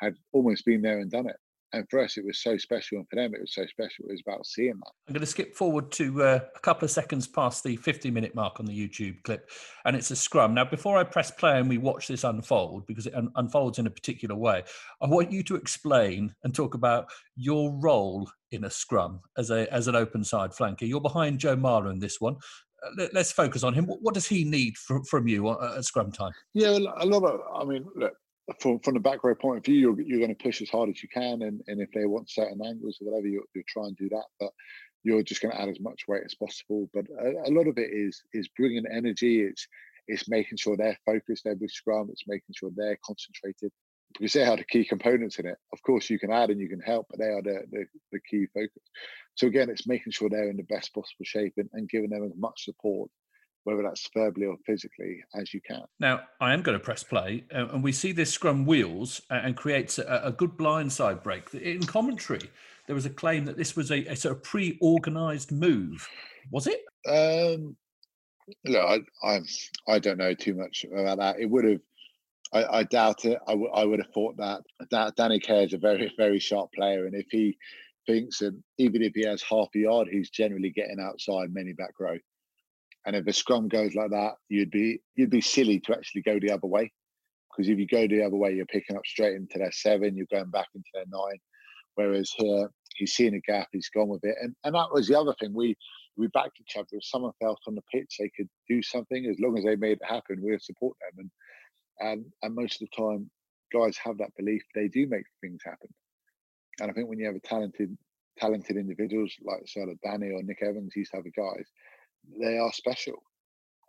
[0.00, 1.36] had almost been there and done it
[1.74, 4.12] and for us it was so special and for them it was so special it
[4.12, 7.26] was about seeing that i'm going to skip forward to uh, a couple of seconds
[7.26, 9.50] past the 50 minute mark on the youtube clip
[9.84, 13.06] and it's a scrum now before i press play and we watch this unfold because
[13.06, 14.62] it un- unfolds in a particular way
[15.02, 17.06] i want you to explain and talk about
[17.36, 21.56] your role in a scrum as a as an open side flanker you're behind joe
[21.56, 22.36] marler in this one
[22.84, 23.86] uh, let's focus on him.
[23.86, 26.32] What, does he need from, from you at scrum time?
[26.52, 27.40] Yeah, a lot of.
[27.54, 28.12] I mean, look,
[28.60, 30.90] from from the back row point of view, you're, you're going to push as hard
[30.90, 33.86] as you can, and, and if they want certain angles or whatever, you you try
[33.86, 34.24] and do that.
[34.38, 34.50] But
[35.02, 36.88] you're just going to add as much weight as possible.
[36.92, 39.42] But a, a, lot of it is is bringing energy.
[39.42, 39.66] It's
[40.08, 42.08] it's making sure they're focused every scrum.
[42.10, 43.72] It's making sure they're concentrated
[44.12, 45.56] because they are the key components in it.
[45.72, 48.20] Of course, you can add and you can help, but they are the the, the
[48.28, 48.82] key focus.
[49.36, 52.24] So again, it's making sure they're in the best possible shape and, and giving them
[52.24, 53.10] as much support
[53.64, 55.82] whether that's verbally or physically, as you can.
[55.98, 59.56] Now, I am going to press play, uh, and we see this scrum wheels and
[59.56, 61.52] creates a, a good blindside break.
[61.54, 62.50] In commentary,
[62.86, 66.06] there was a claim that this was a, a sort of pre-organised move.
[66.50, 66.80] Was it?
[67.08, 67.76] Um,
[68.66, 69.40] look, I, I,
[69.88, 71.40] I don't know too much about that.
[71.40, 71.80] It would have.
[72.52, 73.38] I, I doubt it.
[73.48, 74.60] I, w- I would have thought that.
[74.90, 77.56] that Danny Care is a very, very sharp player, and if he
[78.06, 81.94] thinks, and even if he has half a yard, he's generally getting outside many back
[81.98, 82.18] row.
[83.06, 86.38] And if a scrum goes like that, you'd be you'd be silly to actually go
[86.38, 86.92] the other way,
[87.50, 90.26] because if you go the other way, you're picking up straight into their seven, you're
[90.32, 91.38] going back into their nine.
[91.96, 95.18] Whereas here, he's seen a gap, he's gone with it, and and that was the
[95.18, 95.52] other thing.
[95.54, 95.76] We
[96.16, 96.88] we backed each other.
[96.92, 99.98] If someone felt on the pitch they could do something, as long as they made
[100.00, 101.28] it happen, we'll support them.
[102.00, 103.30] And and and most of the time,
[103.72, 104.62] guys have that belief.
[104.74, 105.88] They do make things happen.
[106.80, 107.96] And I think when you have a talented
[108.38, 111.66] talented individuals like of Danny or Nick Evans, these type of guys,
[112.40, 113.22] they are special,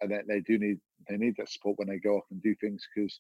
[0.02, 2.56] and they, they do need they need that support when they go off and do
[2.56, 3.20] things because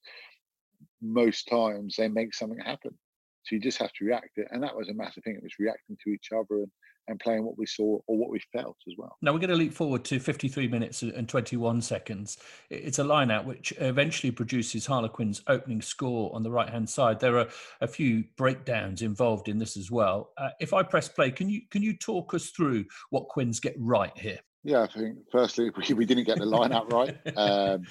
[1.01, 2.97] most times they make something happen.
[3.43, 5.35] So you just have to react and that was a massive thing.
[5.35, 6.71] It was reacting to each other and,
[7.07, 9.15] and playing what we saw or what we felt as well.
[9.21, 12.37] Now we're going to leap forward to 53 minutes and 21 seconds.
[12.71, 17.19] It's a line out which eventually produces Harlequin's opening score on the right hand side.
[17.19, 17.47] There are
[17.81, 20.31] a few breakdowns involved in this as well.
[20.39, 23.75] Uh, if I press play, can you can you talk us through what Quins get
[23.77, 24.39] right here?
[24.65, 27.17] Yeah, I think firstly we, we didn't get the line out right.
[27.37, 27.85] Um,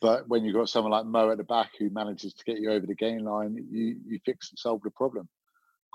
[0.00, 2.70] but when you've got someone like Mo at the back who manages to get you
[2.70, 5.28] over the gain line, you you fix and solve the problem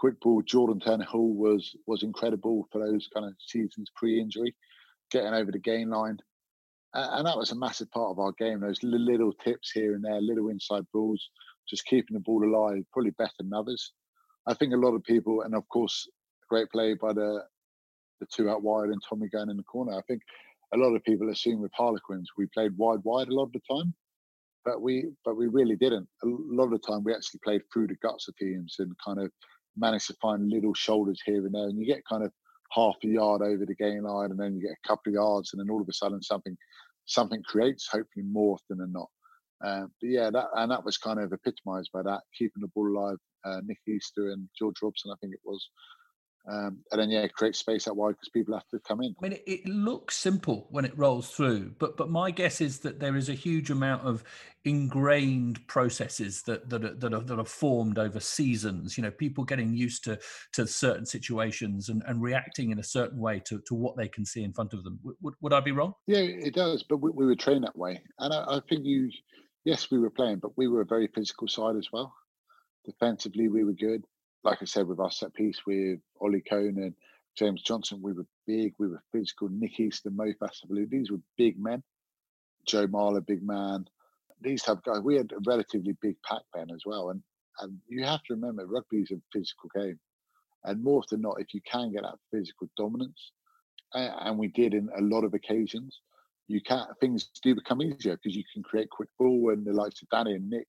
[0.03, 4.53] quick ball Jordan Turner-Hall was was incredible for those kind of seasons pre-injury,
[5.11, 6.17] getting over the gain line,
[6.93, 8.59] and that was a massive part of our game.
[8.59, 11.29] Those little tips here and there, little inside balls,
[11.69, 13.93] just keeping the ball alive, probably better than others.
[14.45, 16.05] I think a lot of people, and of course,
[16.49, 17.45] great play by the
[18.23, 19.93] the two out wide and Tommy going in the corner.
[19.97, 20.21] I think
[20.73, 23.61] a lot of people assume with Harlequins we played wide wide a lot of the
[23.69, 23.93] time,
[24.65, 26.07] but we but we really didn't.
[26.23, 29.19] A lot of the time we actually played through the guts of teams and kind
[29.19, 29.31] of
[29.77, 32.31] managed to find little shoulders here and there, and you get kind of
[32.71, 35.53] half a yard over the gain line, and then you get a couple of yards,
[35.53, 36.55] and then all of a sudden something
[37.05, 39.09] something creates, hopefully more often than not.
[39.63, 42.87] Uh, but yeah, that and that was kind of epitomised by that, keeping the ball
[42.87, 43.17] alive.
[43.45, 45.69] Uh, Nick Easter and George Robson, I think it was,
[46.45, 49.15] um, and then yeah, create space out wide because people have to come in.
[49.17, 52.79] I mean, it, it, looks simple when it rolls through, but but my guess is
[52.79, 54.25] that there is a huge amount of
[54.65, 58.97] ingrained processes that that are, that are, that are formed over seasons.
[58.97, 60.19] You know, people getting used to
[60.53, 64.25] to certain situations and, and reacting in a certain way to, to what they can
[64.25, 64.99] see in front of them.
[65.21, 65.93] Would, would I be wrong?
[66.07, 66.83] Yeah, it does.
[66.83, 69.09] But we, we were trained that way, and I, I think you,
[69.63, 72.13] yes, we were playing, but we were a very physical side as well.
[72.85, 74.03] Defensively, we were good
[74.43, 76.93] like I said, with our set piece with Ollie Kohn and
[77.35, 79.49] James Johnston, we were big, we were physical.
[79.49, 81.81] Nick Easter, Mo Fa'asavalu, these were big men.
[82.67, 83.85] Joe Marler, big man.
[84.41, 84.99] These have guys.
[85.01, 87.21] We had a relatively big pack then as well, and
[87.59, 89.99] and you have to remember rugby is a physical game,
[90.63, 93.31] and more than not, if you can get that physical dominance,
[93.93, 96.01] and we did in a lot of occasions,
[96.47, 100.01] you can things do become easier because you can create quick ball, and the likes
[100.01, 100.67] of Danny and Nick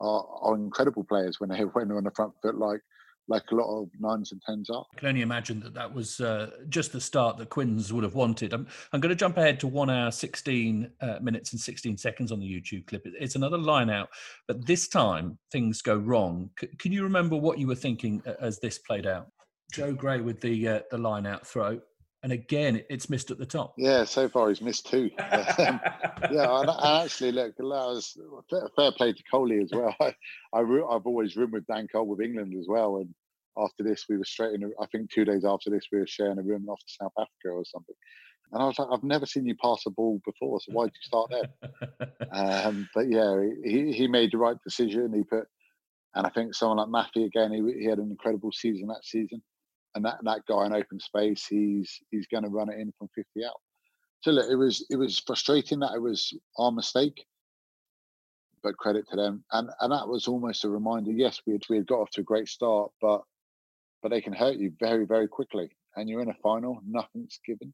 [0.00, 2.80] are, are incredible players when they when they're on the front foot, like
[3.28, 4.84] like a lot of nines and tens are.
[4.94, 8.14] I can only imagine that that was uh, just the start that Quins would have
[8.14, 8.52] wanted.
[8.52, 12.30] I'm, I'm going to jump ahead to one hour, 16 uh, minutes and 16 seconds
[12.30, 13.02] on the YouTube clip.
[13.04, 14.10] It's another line out,
[14.46, 16.50] but this time things go wrong.
[16.60, 19.26] C- can you remember what you were thinking as this played out?
[19.72, 21.80] Joe Gray with the uh, the line out throw
[22.22, 23.74] and again it's missed at the top.
[23.76, 25.10] Yeah, so far he's missed two.
[25.18, 25.40] um,
[26.30, 28.16] yeah, and, actually, look, that was
[28.76, 29.94] fair play to Coley as well.
[30.00, 30.14] I,
[30.52, 33.14] I have always roomed with Dan Cole with England as well, and
[33.58, 34.72] after this we were straight in.
[34.80, 37.48] I think two days after this we were sharing a room off to South Africa
[37.50, 37.94] or something.
[38.52, 40.94] And I was like, I've never seen you pass a ball before, so why did
[40.94, 42.28] you start there?
[42.32, 45.12] um, but yeah, he, he made the right decision.
[45.12, 45.48] He put,
[46.14, 49.42] and I think someone like Mafi again, he, he had an incredible season that season
[49.96, 53.08] and that, that guy in open space, he's he's going to run it in from
[53.14, 53.60] 50 out.
[54.20, 57.24] So look, it was it was frustrating that it was our mistake,
[58.62, 59.42] but credit to them.
[59.52, 61.10] And and that was almost a reminder.
[61.10, 63.22] Yes, we had, we had got off to a great start, but
[64.02, 65.70] but they can hurt you very very quickly.
[65.96, 67.72] And you're in a final, nothing's given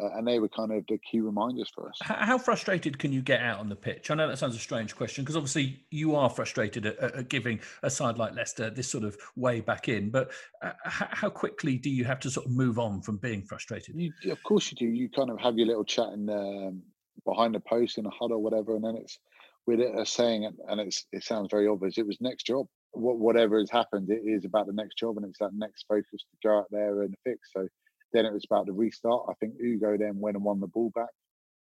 [0.00, 1.98] uh, and they were kind of the key reminders for us.
[2.02, 4.10] How frustrated can you get out on the pitch?
[4.10, 7.60] I know that sounds a strange question because obviously you are frustrated at, at, giving
[7.82, 10.30] a side like Leicester this sort of way back in, but
[10.62, 13.94] uh, how quickly do you have to sort of move on from being frustrated?
[13.96, 14.86] You, of course you do.
[14.86, 16.82] You kind of have your little chat in um,
[17.24, 19.18] behind the post in a huddle or whatever, and then it's
[19.66, 21.98] with it a saying, and it's it sounds very obvious.
[21.98, 22.66] It was next job.
[22.92, 26.48] whatever has happened, it is about the next job, and it's that next focus to
[26.48, 27.50] go out there and fix.
[27.52, 27.68] So
[28.12, 29.26] then it was about the restart.
[29.28, 31.08] I think Ugo then went and won the ball back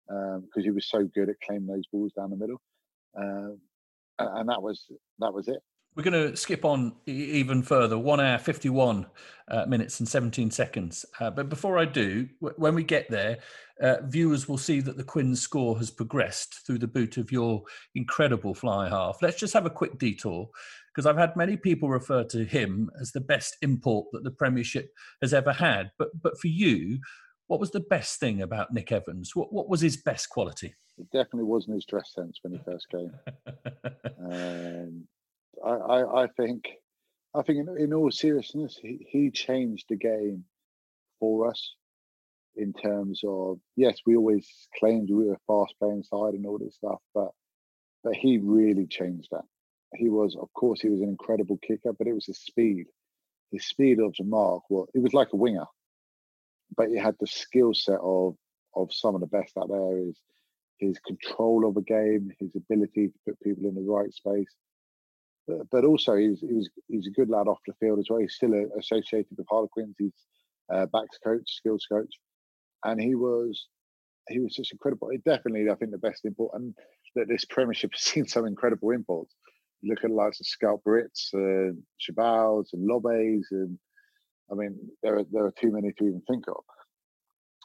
[0.08, 2.60] because um, he was so good at claiming those balls down the middle,
[3.18, 3.52] uh,
[4.18, 4.86] and that was
[5.18, 5.60] that was it.
[5.96, 9.06] We're going to skip on even further, one hour, 51
[9.48, 11.06] uh, minutes and 17 seconds.
[11.18, 13.38] Uh, but before I do, w- when we get there,
[13.80, 17.62] uh, viewers will see that the Quins score has progressed through the boot of your
[17.94, 19.22] incredible fly half.
[19.22, 20.50] Let's just have a quick detour
[20.96, 24.88] because I've had many people refer to him as the best import that the Premiership
[25.20, 25.90] has ever had.
[25.98, 26.98] But but for you,
[27.48, 29.36] what was the best thing about Nick Evans?
[29.36, 30.74] What what was his best quality?
[30.98, 33.12] It definitely wasn't his dress sense when he first came.
[34.32, 35.06] um,
[35.62, 36.64] I, I, I, think
[37.34, 40.44] I think in, in all seriousness, he, he changed the game
[41.20, 41.74] for us
[42.56, 46.58] in terms of yes, we always claimed we were a fast playing side and all
[46.58, 47.28] this stuff, but
[48.02, 49.44] but he really changed that
[49.94, 52.86] he was, of course, he was an incredible kicker, but it was his speed.
[53.52, 55.66] His speed of the mark, well, he was like a winger,
[56.76, 58.36] but he had the skill set of
[58.74, 59.98] of some of the best out there.
[59.98, 60.20] Is
[60.78, 64.52] his control of a game, his ability to put people in the right space,
[65.46, 68.18] but, but also he's he was he's a good lad off the field as well.
[68.18, 69.94] He's still associated with Harlequins.
[69.98, 70.12] He's
[70.72, 72.12] uh, backs coach, skills coach,
[72.84, 73.68] and he was
[74.28, 75.10] he was just incredible.
[75.10, 76.74] It definitely, I think, the best import, and
[77.14, 79.34] that this Premiership has seen some incredible imports.
[79.82, 80.46] Look at the likes of
[80.86, 83.78] Brits, uh, Chabals, and Lobes, and
[84.50, 86.62] I mean, there are there are too many to even think of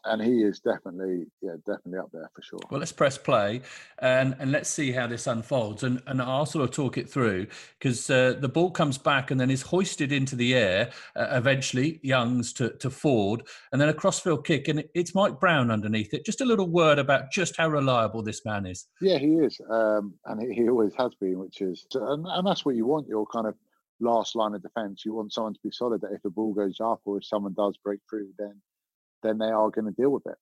[0.05, 2.59] and he is definitely yeah definitely up there for sure.
[2.69, 3.61] Well let's press play
[3.99, 5.83] and and let's see how this unfolds.
[5.83, 9.39] And and i'll sort of talk it through because uh, the ball comes back and
[9.39, 13.43] then is hoisted into the air uh, eventually youngs to to ford.
[13.71, 16.25] And then a crossfield kick and it's mike brown underneath it.
[16.25, 18.87] Just a little word about just how reliable this man is.
[19.01, 22.65] Yeah he is um, and he, he, always has been which is and, and that's
[22.65, 23.55] what you want your kind of
[23.99, 26.79] last line of defense you want someone to be solid that if the ball goes
[26.79, 28.55] up or if someone does break through then
[29.23, 30.37] then they are going to deal with it.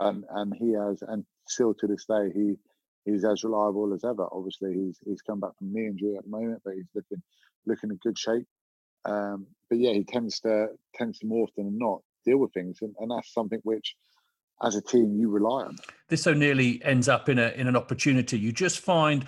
[0.00, 2.56] And and he has, and still to this day, he
[3.04, 4.26] he's as reliable as ever.
[4.32, 7.22] Obviously, he's he's come back from knee injury at the moment, but he's looking
[7.66, 8.46] looking in good shape.
[9.04, 12.78] Um, but yeah, he tends to tends to more often than not deal with things,
[12.80, 13.94] and, and that's something which
[14.62, 15.76] as a team you rely on.
[16.08, 18.38] This so nearly ends up in a in an opportunity.
[18.38, 19.26] You just find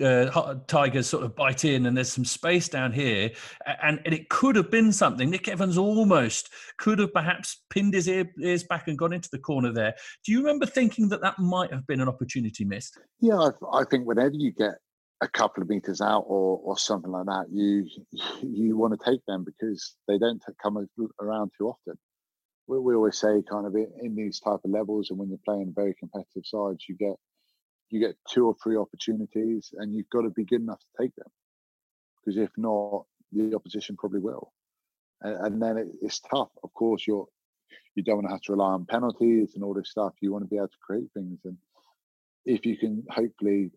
[0.00, 3.30] uh, Tigers sort of bite in, and there's some space down here,
[3.82, 5.30] and, and it could have been something.
[5.30, 9.38] Nick Evans almost could have perhaps pinned his ear, ears back and gone into the
[9.38, 9.94] corner there.
[10.24, 12.98] Do you remember thinking that that might have been an opportunity missed?
[13.20, 14.74] Yeah, I, I think whenever you get
[15.20, 17.86] a couple of meters out or or something like that, you
[18.42, 20.86] you want to take them because they don't come
[21.20, 21.98] around too often.
[22.66, 25.38] We, we always say, kind of in, in these type of levels, and when you're
[25.44, 27.14] playing very competitive sides, you get
[27.94, 31.14] you get two or three opportunities and you've got to be good enough to take
[31.14, 31.28] them.
[32.18, 34.52] Because if not the opposition probably will.
[35.22, 36.50] And, and then it, it's tough.
[36.64, 37.26] Of course you're
[37.94, 40.14] you don't want to have to rely on penalties and all this stuff.
[40.20, 41.56] You want to be able to create things and
[42.44, 43.70] if you can hopefully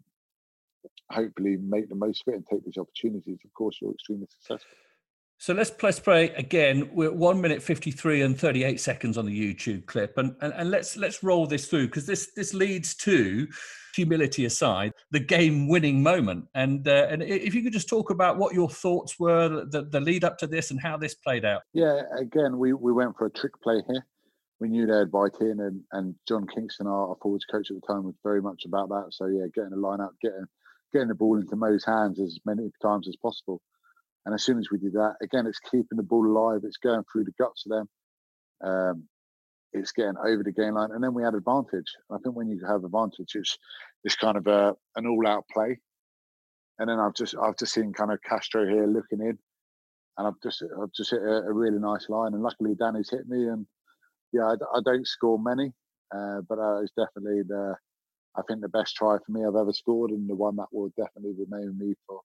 [1.11, 4.69] hopefully make the most of it and take these opportunities of course you're extremely successful
[5.37, 6.89] so let's press play again.
[6.93, 10.35] We're at one minute fifty three and thirty eight seconds on the YouTube clip, and
[10.41, 13.47] and, and let's let's roll this through because this this leads to
[13.97, 16.45] humility aside, the game winning moment.
[16.53, 19.99] And uh, and if you could just talk about what your thoughts were, the, the
[19.99, 21.63] lead up to this, and how this played out.
[21.73, 24.05] Yeah, again, we, we went for a trick play here.
[24.59, 27.87] We knew they'd bite in, and, and John Kingston, our, our forwards coach at the
[27.87, 29.07] time, was very much about that.
[29.11, 30.45] So yeah, getting the line up, getting
[30.93, 33.61] getting the ball into Mo's hands as many times as possible.
[34.27, 36.59] And as soon as we did that, again, it's keeping the ball alive.
[36.65, 37.89] It's going through the guts of them.
[38.61, 39.03] Um,
[39.71, 41.95] it's getting over the gain line, and then we had advantage.
[42.11, 43.57] I think when you have advantage, it's
[44.03, 45.79] it's kind of a an all-out play.
[46.77, 49.39] And then I've just I've just seen kind of Castro here looking in,
[50.17, 53.29] and I've just I've just hit a, a really nice line, and luckily Danny's hit
[53.29, 53.65] me, and
[54.33, 55.71] yeah, I, I don't score many,
[56.13, 57.75] uh, but uh, it's definitely the
[58.37, 60.91] I think the best try for me I've ever scored, and the one that will
[60.97, 62.19] definitely remain with me for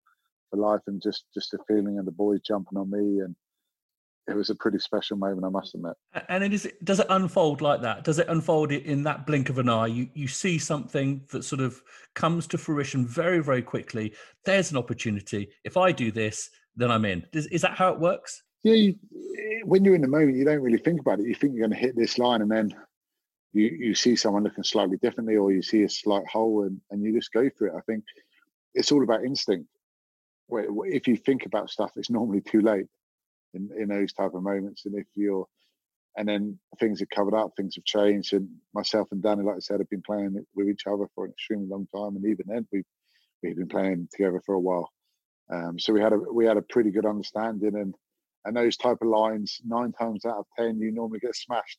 [0.53, 3.35] for life, and just just the feeling of the boys jumping on me and
[4.29, 5.95] it was a pretty special moment, I must admit.
[6.29, 6.71] And it is.
[6.85, 8.05] Does it unfold like that?
[8.05, 9.88] Does it unfold in that blink of an eye?
[9.88, 11.83] You you see something that sort of
[12.15, 14.15] comes to fruition very very quickly.
[14.45, 15.49] There's an opportunity.
[15.65, 17.27] If I do this, then I'm in.
[17.33, 18.43] Is, is that how it works?
[18.62, 18.75] Yeah.
[18.75, 18.95] You,
[19.65, 21.27] when you're in the moment, you don't really think about it.
[21.27, 22.73] You think you're going to hit this line, and then
[23.53, 27.03] you you see someone looking slightly differently, or you see a slight hole, and and
[27.03, 27.75] you just go for it.
[27.77, 28.05] I think
[28.75, 29.67] it's all about instinct.
[30.59, 32.87] If you think about stuff, it's normally too late
[33.55, 34.87] in, in those type of moments.
[34.87, 35.47] And if you're,
[36.17, 38.33] and then things have covered up, things have changed.
[38.35, 41.33] And myself and Danny, like I said, have been playing with each other for an
[41.33, 42.17] extremely long time.
[42.17, 42.85] And even then, we've
[43.43, 44.91] we've been playing together for a while.
[45.53, 47.77] Um, so we had a we had a pretty good understanding.
[47.77, 47.95] And
[48.45, 51.79] and those type of lines, nine times out of ten, you normally get smashed.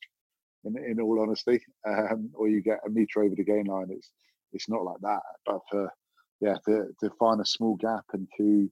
[0.66, 3.88] In, in all honesty, um, or you get a meter over the gain line.
[3.90, 4.10] It's
[4.52, 5.20] it's not like that.
[5.44, 5.92] But for
[6.40, 8.70] yeah, to, to find a small gap and to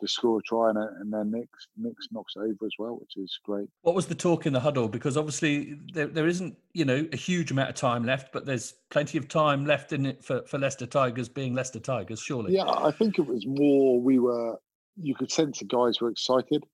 [0.00, 3.38] to score a try and, and then Nick, Nick knocks over as well, which is
[3.44, 3.68] great.
[3.82, 4.88] What was the talk in the huddle?
[4.88, 8.74] Because obviously there, there isn't, you know, a huge amount of time left, but there's
[8.90, 12.54] plenty of time left in it for, for Leicester Tigers being Leicester Tigers, surely.
[12.54, 14.58] Yeah, I think it was more we were,
[14.96, 16.64] you could sense the guys were excited.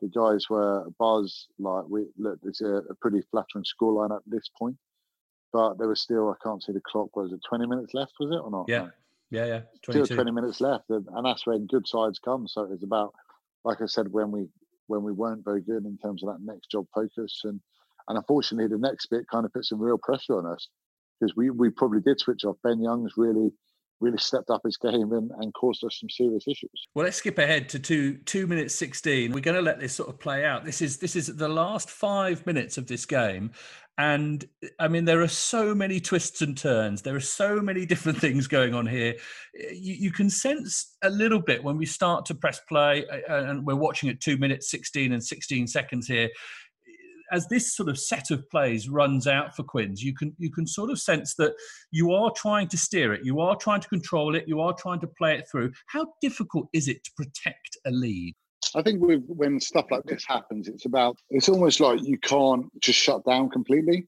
[0.00, 4.48] The guys were buzz, like, we look, there's a, a pretty flattering scoreline at this
[4.58, 4.76] point.
[5.52, 8.30] But there was still, I can't see the clock, was it 20 minutes left, was
[8.30, 8.64] it or not?
[8.68, 8.88] Yeah.
[9.32, 9.60] Yeah, yeah.
[9.84, 10.04] 22.
[10.04, 12.46] Still 20 minutes left, and, and that's when good sides come.
[12.46, 13.14] So it's about,
[13.64, 14.46] like I said, when we
[14.88, 17.58] when we weren't very good in terms of that next job focus, and
[18.08, 20.68] and unfortunately the next bit kind of put some real pressure on us
[21.18, 22.56] because we we probably did switch off.
[22.62, 23.50] Ben Youngs really
[24.02, 26.88] really stepped up his game and, and caused us some serious issues.
[26.94, 29.32] Well, let's skip ahead to two two minutes sixteen.
[29.32, 30.64] We're going to let this sort of play out.
[30.64, 33.52] This is this is the last five minutes of this game,
[33.98, 34.44] and
[34.80, 37.02] I mean, there are so many twists and turns.
[37.02, 39.14] There are so many different things going on here.
[39.54, 43.64] You, you can sense a little bit when we start to press play, uh, and
[43.64, 46.28] we're watching at two minutes, 16 and 16 seconds here.
[47.32, 50.66] As this sort of set of plays runs out for Quins, you can you can
[50.66, 51.54] sort of sense that
[51.90, 55.00] you are trying to steer it, you are trying to control it, you are trying
[55.00, 55.72] to play it through.
[55.86, 58.34] How difficult is it to protect a lead?
[58.74, 62.66] I think with, when stuff like this happens, it's about it's almost like you can't
[62.80, 64.06] just shut down completely.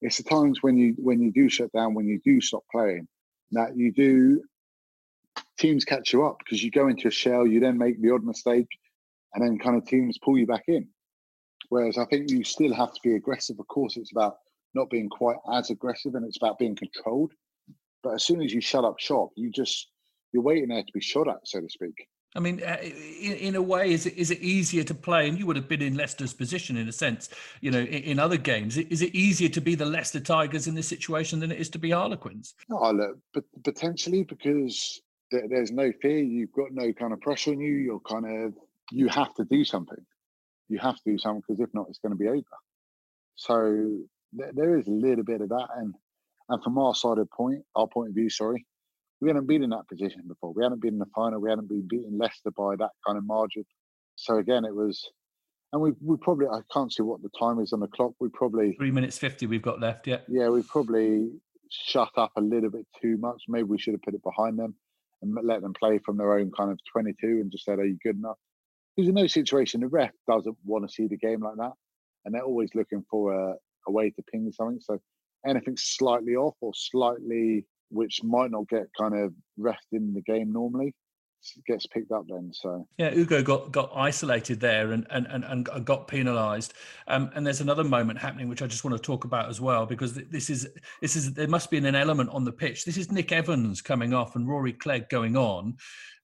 [0.00, 3.06] It's the times when you when you do shut down, when you do stop playing,
[3.52, 4.42] that you do
[5.58, 8.24] teams catch you up because you go into a shell, you then make the odd
[8.24, 8.68] mistake,
[9.34, 10.88] and then kind of teams pull you back in.
[11.74, 13.58] Whereas I think you still have to be aggressive.
[13.58, 14.36] Of course, it's about
[14.74, 17.32] not being quite as aggressive and it's about being controlled.
[18.04, 19.88] But as soon as you shut up shop, you just
[20.30, 22.06] you're waiting there to be shot at, so to speak.
[22.36, 25.28] I mean, uh, in, in, a way, is it is it easier to play?
[25.28, 28.18] And you would have been in Leicester's position in a sense, you know, in, in
[28.20, 28.78] other games.
[28.78, 31.80] Is it easier to be the Leicester Tigers in this situation than it is to
[31.80, 32.54] be Harlequins?
[32.68, 35.02] No, look, but potentially because
[35.32, 37.74] there's no fear, you've got no kind of pressure on you.
[37.74, 38.54] You're kind of
[38.92, 40.06] you have to do something.
[40.68, 42.42] You have to do something because if not, it's going to be over.
[43.36, 43.98] So
[44.32, 45.94] there, there is a little bit of that, and
[46.48, 48.66] and from our side of point, our point of view, sorry,
[49.20, 50.52] we hadn't been in that position before.
[50.52, 51.40] We hadn't been in the final.
[51.40, 53.64] We hadn't been beaten Leicester by that kind of margin.
[54.16, 55.10] So again, it was,
[55.72, 58.12] and we we probably I can't see what the time is on the clock.
[58.20, 60.06] We probably three minutes fifty we've got left.
[60.06, 60.18] Yeah.
[60.28, 61.30] Yeah, we probably
[61.70, 63.42] shut up a little bit too much.
[63.48, 64.74] Maybe we should have put it behind them
[65.22, 67.98] and let them play from their own kind of twenty-two and just said, "Are you
[68.02, 68.38] good enough?"
[68.96, 71.72] Because in no situation, the ref doesn't want to see the game like that,
[72.24, 73.54] and they're always looking for a,
[73.88, 74.80] a way to ping something.
[74.80, 74.98] So
[75.46, 80.52] anything slightly off or slightly which might not get kind of rest in the game
[80.52, 80.94] normally
[81.66, 85.84] gets picked up then so yeah ugo got got isolated there and and and, and
[85.84, 86.74] got penalized
[87.08, 89.86] um, and there's another moment happening which i just want to talk about as well
[89.86, 90.68] because this is
[91.00, 94.14] this is there must be an element on the pitch this is nick evans coming
[94.14, 95.76] off and rory clegg going on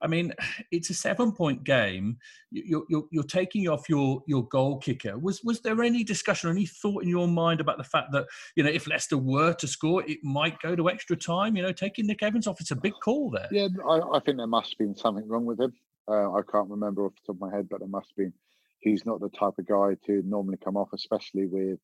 [0.03, 0.33] I mean,
[0.71, 2.19] it's a seven-point game.
[2.51, 5.17] You're, you're, you're, taking off your your goal kicker.
[5.19, 8.27] Was was there any discussion or any thought in your mind about the fact that
[8.57, 11.55] you know if Leicester were to score, it might go to extra time?
[11.55, 13.47] You know, taking Nick Evans off, it's a big call there.
[13.53, 15.73] Yeah, I, I think there must have been something wrong with him.
[16.09, 18.33] Uh, I can't remember off the top of my head, but there must have been.
[18.81, 21.79] He's not the type of guy to normally come off, especially with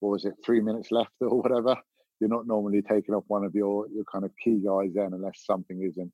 [0.00, 1.76] what was it, three minutes left or whatever.
[2.20, 5.44] You're not normally taking off one of your your kind of key guys then, unless
[5.44, 6.12] something isn't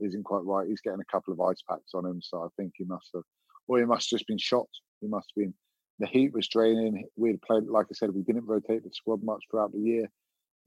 [0.00, 0.68] isn't quite right.
[0.68, 3.24] He's getting a couple of ice packs on him, so I think he must have,
[3.66, 4.68] or he must have just been shot.
[5.00, 5.54] He must have been.
[5.98, 7.04] The heat was draining.
[7.16, 10.08] We had played, like I said, we didn't rotate the squad much throughout the year,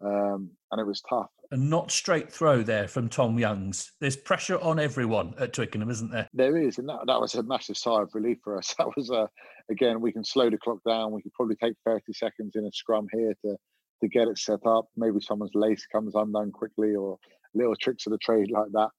[0.03, 1.29] um, and it was tough.
[1.51, 3.91] A not straight throw there from Tom Youngs.
[3.99, 6.27] There's pressure on everyone at Twickenham, isn't there?
[6.33, 8.73] There is, and that, that was a massive sigh of relief for us.
[8.77, 9.27] That was, uh,
[9.69, 11.11] again, we can slow the clock down.
[11.11, 13.57] We could probably take 30 seconds in a scrum here to
[14.01, 14.87] to get it set up.
[14.97, 17.17] Maybe someone's lace comes undone quickly, or
[17.53, 18.89] little tricks of the trade like that.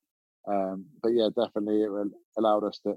[0.48, 1.90] Um, but yeah, definitely it
[2.38, 2.94] allowed us to,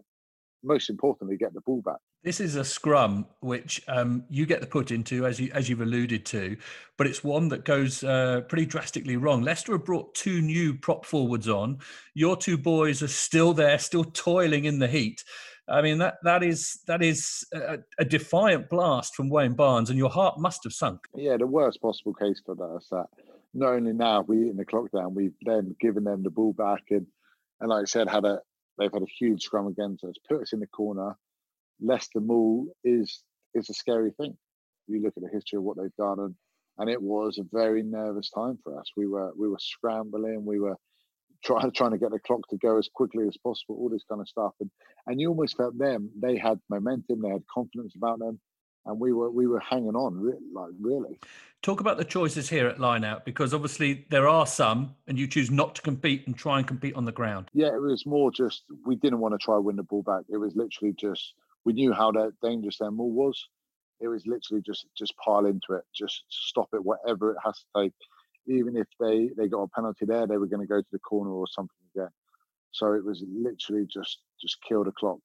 [0.64, 2.00] most importantly, get the ball back.
[2.26, 5.82] This is a scrum which um, you get the put into, as you as you've
[5.82, 6.58] alluded to,
[6.98, 9.44] but it's one that goes uh, pretty drastically wrong.
[9.44, 11.78] Leicester have brought two new prop forwards on.
[12.16, 15.24] Your two boys are still there, still toiling in the heat.
[15.70, 20.00] I mean that that is that is a, a, defiant blast from Wayne Barnes, and
[20.00, 21.02] your heart must have sunk.
[21.14, 23.06] Yeah, the worst possible case for that is that
[23.54, 26.86] not only now we in the clock down, we've then given them the ball back
[26.90, 27.06] and
[27.60, 28.40] and like I said, had a
[28.80, 31.16] they've had a huge scrum against us, put us in the corner.
[31.82, 33.22] Leicester maul is
[33.54, 34.38] is a scary thing.
[34.88, 36.36] You look at the history of what they've done, and
[36.78, 38.86] and it was a very nervous time for us.
[38.96, 40.78] We were we were scrambling, we were
[41.44, 44.22] trying trying to get the clock to go as quickly as possible, all this kind
[44.22, 44.70] of stuff, and
[45.08, 46.10] and you almost felt them.
[46.20, 48.40] They had momentum, they had confidence about them,
[48.86, 51.20] and we were we were hanging on, like really.
[51.62, 55.28] Talk about the choices here at line out because obviously there are some, and you
[55.28, 57.50] choose not to compete and try and compete on the ground.
[57.54, 60.26] Yeah, it was more just we didn't want to try win the ball back.
[60.30, 61.34] It was literally just
[61.66, 62.12] we knew how
[62.44, 63.48] dangerous their maul was.
[64.02, 67.84] It was literally just just pile into it, just stop it, whatever it has to
[67.84, 67.94] take.
[68.48, 71.00] Even if they they got a penalty there, they were going to go to the
[71.00, 72.12] corner or something again.
[72.72, 75.20] So it was literally just just kill the clock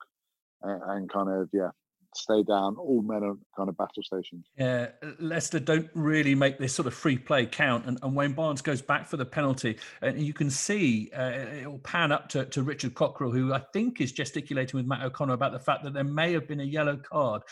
[0.62, 1.70] and, and kind of yeah
[2.14, 2.76] stay down.
[2.76, 4.46] All men are kind of battle stations.
[4.56, 4.88] Yeah,
[5.18, 8.82] Leicester don't really make this sort of free play count, and, and Wayne Barnes goes
[8.82, 12.62] back for the penalty, and you can see uh, it will pan up to, to
[12.62, 16.04] Richard Cockerill, who I think is gesticulating with Matt O'Connor about the fact that there
[16.04, 17.42] may have been a yellow card.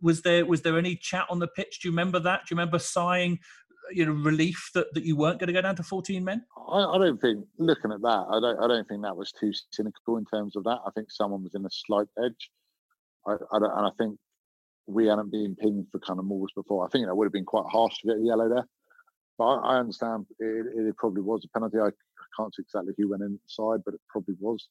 [0.00, 1.80] Was there was there any chat on the pitch?
[1.80, 2.42] Do you remember that?
[2.46, 3.38] Do you remember sighing?
[3.92, 6.84] you know relief that, that you weren't going to go down to 14 men I,
[6.84, 10.16] I, don't think looking at that I don't I don't think that was too cynical
[10.16, 12.50] in terms of that I think someone was in a slight edge
[13.26, 14.18] I, I and I think
[14.86, 16.86] we hadn't been pinged for kind of moves before.
[16.86, 18.66] I think that would have been quite harsh to get a yellow there.
[19.38, 21.78] But I, I understand it, it, probably was a penalty.
[21.78, 21.90] I, I,
[22.38, 24.68] can't see exactly who went inside, but it probably was.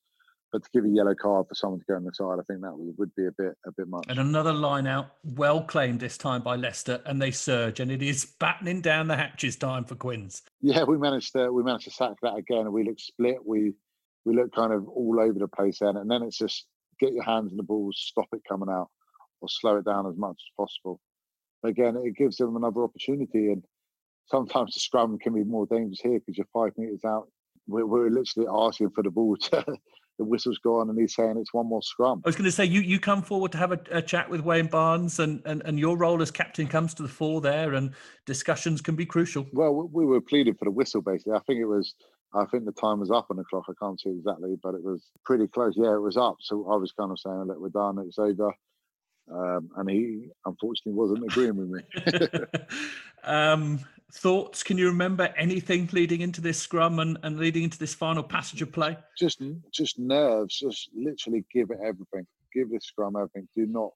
[0.52, 2.62] but to give a yellow card for someone to go on the side, I think
[2.62, 4.06] that would be a bit a bit much.
[4.08, 8.02] And another line out, well claimed this time by Leicester, and they surge, and it
[8.02, 10.44] is battening down the hatches time for Quins.
[10.62, 13.46] Yeah, we managed to we managed to sack that again, and we look split.
[13.46, 13.74] We
[14.26, 16.66] we look kind of all over the place then, and then it's just
[17.00, 18.90] get your hands on the ball, stop it coming out,
[19.42, 21.00] or slow it down as much as possible.
[21.62, 23.64] But again, it gives them another opportunity, and
[24.28, 27.28] sometimes the scrum can be more dangerous here because you're five meters out.
[27.68, 29.66] We're, we're literally asking for the ball to
[30.18, 32.22] the whistle's gone and he's saying it's one more scrum.
[32.24, 34.42] I was going to say you you come forward to have a, a, chat with
[34.42, 37.92] Wayne Barnes and, and and your role as captain comes to the fore there and
[38.26, 39.46] discussions can be crucial.
[39.52, 41.34] Well, we were pleading for the whistle basically.
[41.34, 41.96] I think it was
[42.36, 43.66] I think the time was up on the clock.
[43.70, 45.74] I can't see exactly, but it was pretty close.
[45.76, 46.38] Yeah, it was up.
[46.42, 48.00] So I was kind of saying, "Look, we're done.
[48.00, 48.54] It's over."
[49.32, 52.68] Um, and he unfortunately wasn't agreeing with me.
[53.24, 53.80] um,
[54.14, 54.64] thoughts?
[54.64, 58.62] Can you remember anything leading into this scrum and, and leading into this final passage
[58.62, 58.98] of play?
[59.18, 59.42] Just,
[59.74, 60.60] just nerves.
[60.60, 62.28] Just literally give it everything.
[62.54, 63.48] Give the scrum everything.
[63.56, 63.92] Do not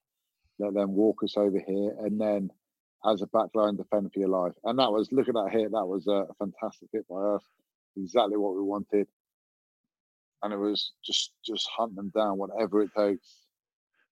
[0.57, 1.95] let them walk us over here.
[1.99, 2.49] And then,
[3.05, 4.53] as a backline, defend for your life.
[4.63, 5.71] And that was look at that hit.
[5.71, 7.43] That was a fantastic hit by us.
[7.97, 9.07] Exactly what we wanted.
[10.41, 13.39] And it was just just hunt them down, whatever it takes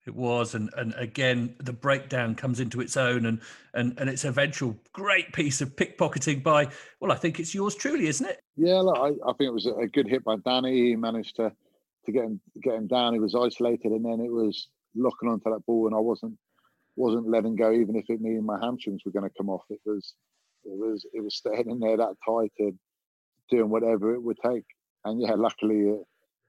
[0.08, 3.40] it was, and and again the breakdown comes into its own, and
[3.74, 6.68] and and its eventual great piece of pickpocketing by
[6.98, 8.40] well, I think it's yours truly, isn't it?
[8.56, 10.88] Yeah, look, I, I think it was a good hit by Danny.
[10.88, 11.52] He managed to
[12.06, 13.12] to get him get him down.
[13.12, 16.36] He was isolated, and then it was locking onto that ball, and I wasn't
[16.96, 19.62] wasn't letting go, even if it meant my hamstrings were going to come off.
[19.70, 20.14] It was
[20.64, 22.78] it was it was staying in there that tight and
[23.50, 24.64] doing whatever it would take.
[25.04, 26.02] And yeah, luckily, uh,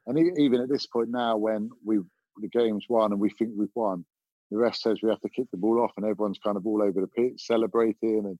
[0.08, 2.06] and even at this point now, when we've
[2.42, 4.06] the game's won and we think we've won.
[4.52, 6.82] The rest says we have to kick the ball off, and everyone's kind of all
[6.82, 8.26] over the pitch celebrating.
[8.26, 8.40] And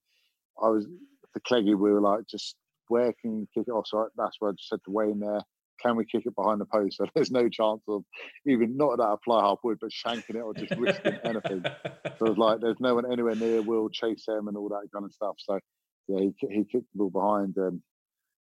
[0.62, 0.88] I was
[1.34, 2.56] the Cleggy, we were like, just
[2.88, 3.88] where can you kick it off?
[3.88, 5.42] So that's where I just said to Wayne there,
[5.80, 6.98] can we kick it behind the post?
[6.98, 8.04] So there's no chance of
[8.48, 11.64] even not that I fly half wood, but shanking it or just risking anything.
[11.64, 13.62] So it was like, there's no one anywhere near.
[13.62, 15.36] We'll chase them and all that kind of stuff.
[15.38, 15.60] So
[16.08, 17.82] yeah, he, he kicked the ball behind, and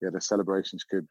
[0.02, 1.06] yeah, the celebrations could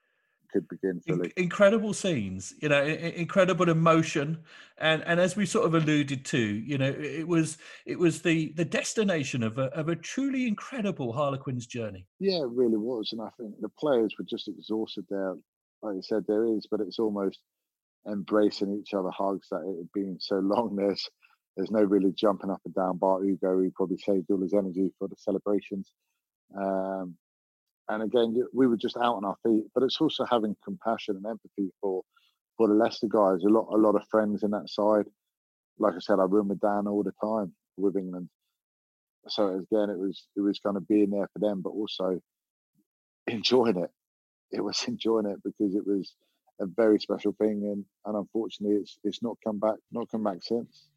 [0.51, 1.31] could begin fully.
[1.37, 4.39] Incredible scenes, you know, incredible emotion,
[4.77, 8.51] and and as we sort of alluded to, you know, it was it was the
[8.53, 12.05] the destination of a of a truly incredible Harlequins journey.
[12.19, 15.35] Yeah, it really was, and I think the players were just exhausted there.
[15.81, 17.39] Like you said, there is, but it's almost
[18.09, 20.75] embracing each other hugs that it had been so long.
[20.77, 21.07] There's
[21.57, 22.97] there's no really jumping up and down.
[22.97, 25.91] Bart Ugo, he probably saved all his energy for the celebrations.
[26.57, 27.17] Um,
[27.89, 29.63] and again, we were just out on our feet.
[29.73, 32.03] But it's also having compassion and empathy for
[32.57, 33.43] for the Leicester guys.
[33.43, 35.05] A lot, a lot of friends in that side.
[35.79, 38.29] Like I said, I room with Dan all the time with England.
[39.27, 42.19] So again, it was it was kind of being there for them, but also
[43.27, 43.89] enjoying it.
[44.51, 46.13] It was enjoying it because it was
[46.61, 50.37] a very special thing, and and unfortunately, it's it's not come back, not come back
[50.41, 50.89] since.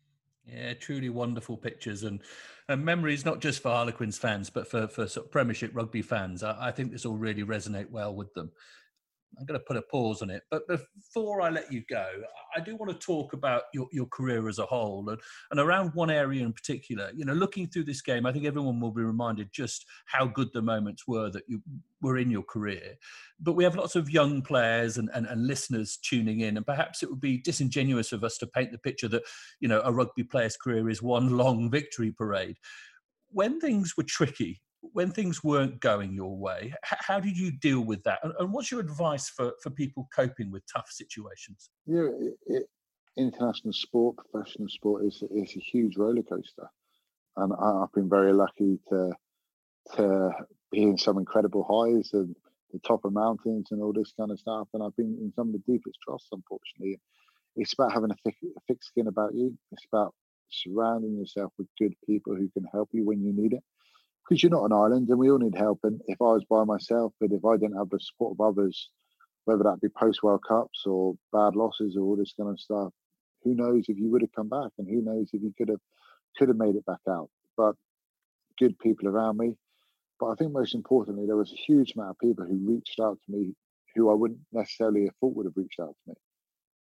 [0.46, 2.20] Yeah, truly wonderful pictures and,
[2.68, 6.42] and memories, not just for Harlequins fans, but for, for sort of Premiership rugby fans.
[6.42, 8.50] I, I think this will really resonate well with them.
[9.38, 10.42] I'm going to put a pause on it.
[10.50, 12.06] But before I let you go,
[12.54, 15.20] I do want to talk about your, your career as a whole and,
[15.50, 17.10] and around one area in particular.
[17.14, 20.48] You know, looking through this game, I think everyone will be reminded just how good
[20.52, 21.62] the moments were that you
[22.00, 22.96] were in your career.
[23.40, 27.02] But we have lots of young players and, and, and listeners tuning in, and perhaps
[27.02, 29.22] it would be disingenuous of us to paint the picture that,
[29.60, 32.56] you know, a rugby player's career is one long victory parade.
[33.30, 34.60] When things were tricky
[34.92, 38.18] when things weren't going your way, how did you deal with that?
[38.38, 41.70] And, what's your advice for, for people coping with tough situations?
[41.86, 42.66] Yeah, it, it,
[43.16, 46.68] international sport, professional sport is is a huge roller coaster,
[47.36, 49.12] and I've been very lucky to
[49.96, 50.30] to
[50.70, 52.34] be in some incredible highs and
[52.72, 54.68] the top of mountains and all this kind of stuff.
[54.72, 57.00] And I've been in some of the deepest troughs, unfortunately.
[57.54, 59.56] It's about having a thick, a thick skin about you.
[59.72, 60.14] It's about
[60.48, 63.62] surrounding yourself with good people who can help you when you need it
[64.24, 65.80] because you're not an island and we all need help.
[65.82, 68.90] And if I was by myself, but if I didn't have the support of others,
[69.44, 72.92] whether that be post World Cups or bad losses or all this kind of stuff,
[73.42, 75.80] who knows if you would have come back and who knows if you could have
[76.36, 77.28] could have made it back out.
[77.56, 77.74] But
[78.58, 79.56] good people around me.
[80.20, 83.18] But I think most importantly, there was a huge amount of people who reached out
[83.26, 83.54] to me
[83.94, 86.14] who I wouldn't necessarily have thought would have reached out to me,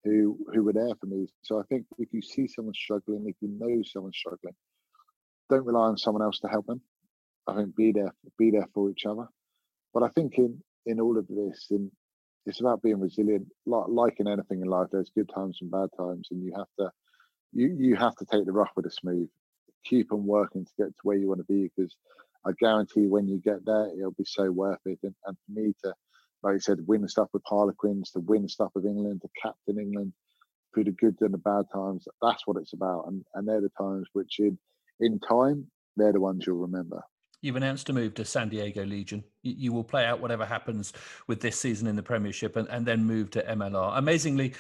[0.04, 1.28] who who were there for me.
[1.44, 4.56] So I think if you see someone struggling, if you know someone's struggling,
[5.50, 6.82] don't rely on someone else to help them.
[7.48, 9.28] I think be there, be there for each other.
[9.94, 11.92] But I think in in all of this, in
[12.46, 13.48] it's about being resilient.
[13.66, 16.68] Like, like in anything in life, there's good times and bad times, and you have
[16.80, 16.92] to
[17.54, 19.30] you you have to take the rough with the smooth.
[19.86, 21.96] Keep on working to get to where you want to be, because
[22.46, 25.00] I guarantee when you get there, it'll be so worth it.
[25.04, 25.94] And, and for me to
[26.44, 30.14] like I said, win stuff with Harlequins, to win stuff with England, to captain England
[30.74, 32.08] through the good and the bad times.
[32.22, 34.58] That's what it's about, and and they're the times which in
[35.00, 35.68] in time
[35.98, 37.02] they're the ones you'll remember.
[37.46, 39.24] You've announced a move to San Diego Legion.
[39.44, 40.94] You, will play out whatever happens
[41.28, 44.00] with this season in the Premiership and, and then move to MLR.
[44.00, 44.56] Amazingly,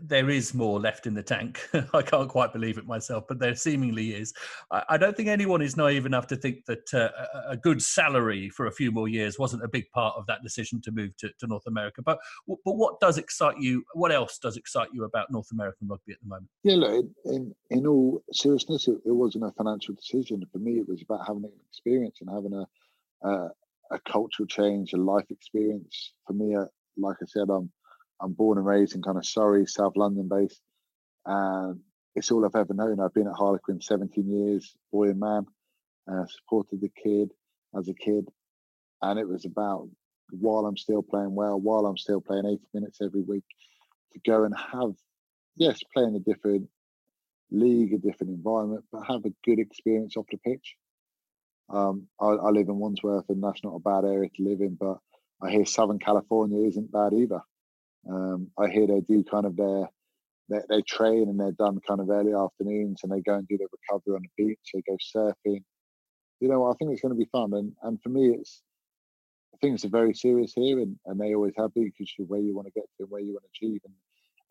[0.00, 1.68] there is more left in the tank.
[1.94, 4.32] I can't quite believe it myself, but there seemingly is.
[4.70, 7.10] I, I don't think anyone is naive enough to think that uh,
[7.48, 10.80] a good salary for a few more years wasn't a big part of that decision
[10.82, 12.02] to move to, to North America.
[12.02, 13.84] But but what does excite you?
[13.94, 16.48] What else does excite you about North American rugby at the moment?
[16.62, 20.44] Yeah, look, in, in all seriousness, it, it wasn't a financial decision.
[20.52, 23.50] For me, it was about having an experience and having a, a,
[23.90, 26.14] a cultural change, a life experience.
[26.26, 26.66] For me, uh,
[26.96, 27.70] like I said, I'm
[28.22, 30.60] I'm born and raised in kind of Surrey, South London based,
[31.26, 31.80] and
[32.14, 33.00] it's all I've ever known.
[33.00, 35.46] I've been at Harlequin 17 years, boy and man,
[36.10, 37.30] uh, supported the kid
[37.76, 38.28] as a kid,
[39.00, 39.88] and it was about
[40.30, 43.44] while I'm still playing well, while I'm still playing 80 minutes every week,
[44.12, 44.92] to go and have,
[45.56, 46.68] yes, play in a different
[47.50, 50.76] league, a different environment, but have a good experience off the pitch.
[51.68, 54.76] Um, I, I, live in Wandsworth, and that's not a bad area to live in.
[54.78, 54.98] But
[55.40, 57.40] I hear Southern California isn't bad either.
[58.08, 59.88] Um, I hear they do kind of their
[60.48, 63.56] they, they, train and they're done kind of early afternoons, and they go and do
[63.56, 64.58] their recovery on the beach.
[64.74, 65.62] They go surfing.
[66.40, 67.52] You know, I think it's going to be fun.
[67.54, 68.62] And and for me, it's
[69.60, 72.54] things are very serious here, and, and they always have been because you're where you
[72.54, 73.80] want to get to and where you want to achieve.
[73.84, 73.94] And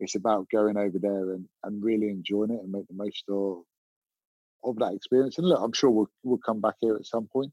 [0.00, 3.62] it's about going over there and, and really enjoying it and make the most of
[4.64, 5.38] of that experience.
[5.38, 7.52] And look, I'm sure we'll we'll come back here at some point.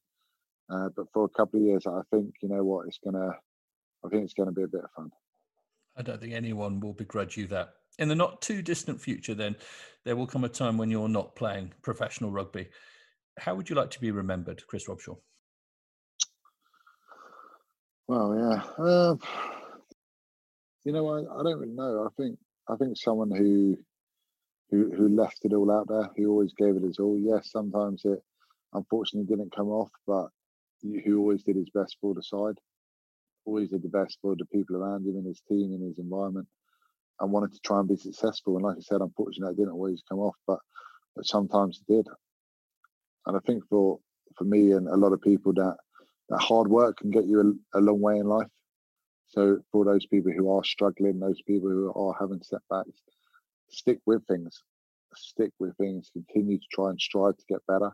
[0.70, 3.32] Uh, but for a couple of years, I think you know what it's gonna.
[4.06, 5.12] I think it's going to be a bit of fun.
[6.00, 7.74] I don't think anyone will begrudge you that.
[8.00, 9.58] In the not too distant future, then
[10.06, 12.70] there will come a time when you're not playing professional rugby.
[13.38, 15.18] How would you like to be remembered, Chris Robshaw?
[18.08, 18.84] Well, yeah.
[18.84, 19.16] Uh,
[20.86, 22.08] you know, I, I don't really know.
[22.08, 22.40] I think
[22.70, 23.78] I think someone who
[24.72, 27.20] who who left it all out there, who always gave it his all.
[27.20, 28.24] Yes, sometimes it
[28.74, 30.30] unfortunately didn't come off, but
[30.82, 32.58] who always did his best for the side,
[33.46, 36.48] always did the best for the people around him, in his team, in his environment,
[37.20, 38.56] and wanted to try and be successful.
[38.56, 40.60] And like I said, unfortunately, it didn't always come off, but
[41.16, 42.08] but sometimes it did.
[43.26, 44.00] And I think for
[44.38, 45.76] for me and a lot of people that
[46.30, 48.48] that hard work can get you a, a long way in life.
[49.28, 53.02] So for those people who are struggling, those people who are having setbacks,
[53.70, 54.64] stick with things,
[55.16, 57.92] stick with things, continue to try and strive to get better,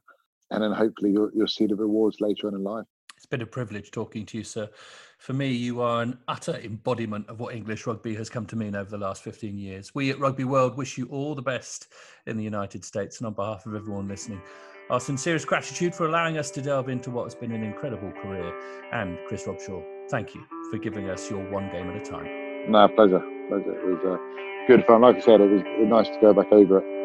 [0.51, 2.85] and then hopefully you'll, you'll see the rewards later on in life.
[3.25, 4.69] It's been a privilege talking to you, sir.
[5.17, 8.75] For me, you are an utter embodiment of what English rugby has come to mean
[8.75, 9.95] over the last 15 years.
[9.95, 11.87] We at Rugby World wish you all the best
[12.27, 14.43] in the United States, and on behalf of everyone listening,
[14.91, 18.53] our sincerest gratitude for allowing us to delve into what has been an incredible career.
[18.93, 22.71] And Chris Robshaw, thank you for giving us your one game at a time.
[22.71, 23.23] No, pleasure.
[23.49, 23.73] Pleasure.
[23.73, 25.01] It was uh, good fun.
[25.01, 27.04] Like I said, it was nice to go back over it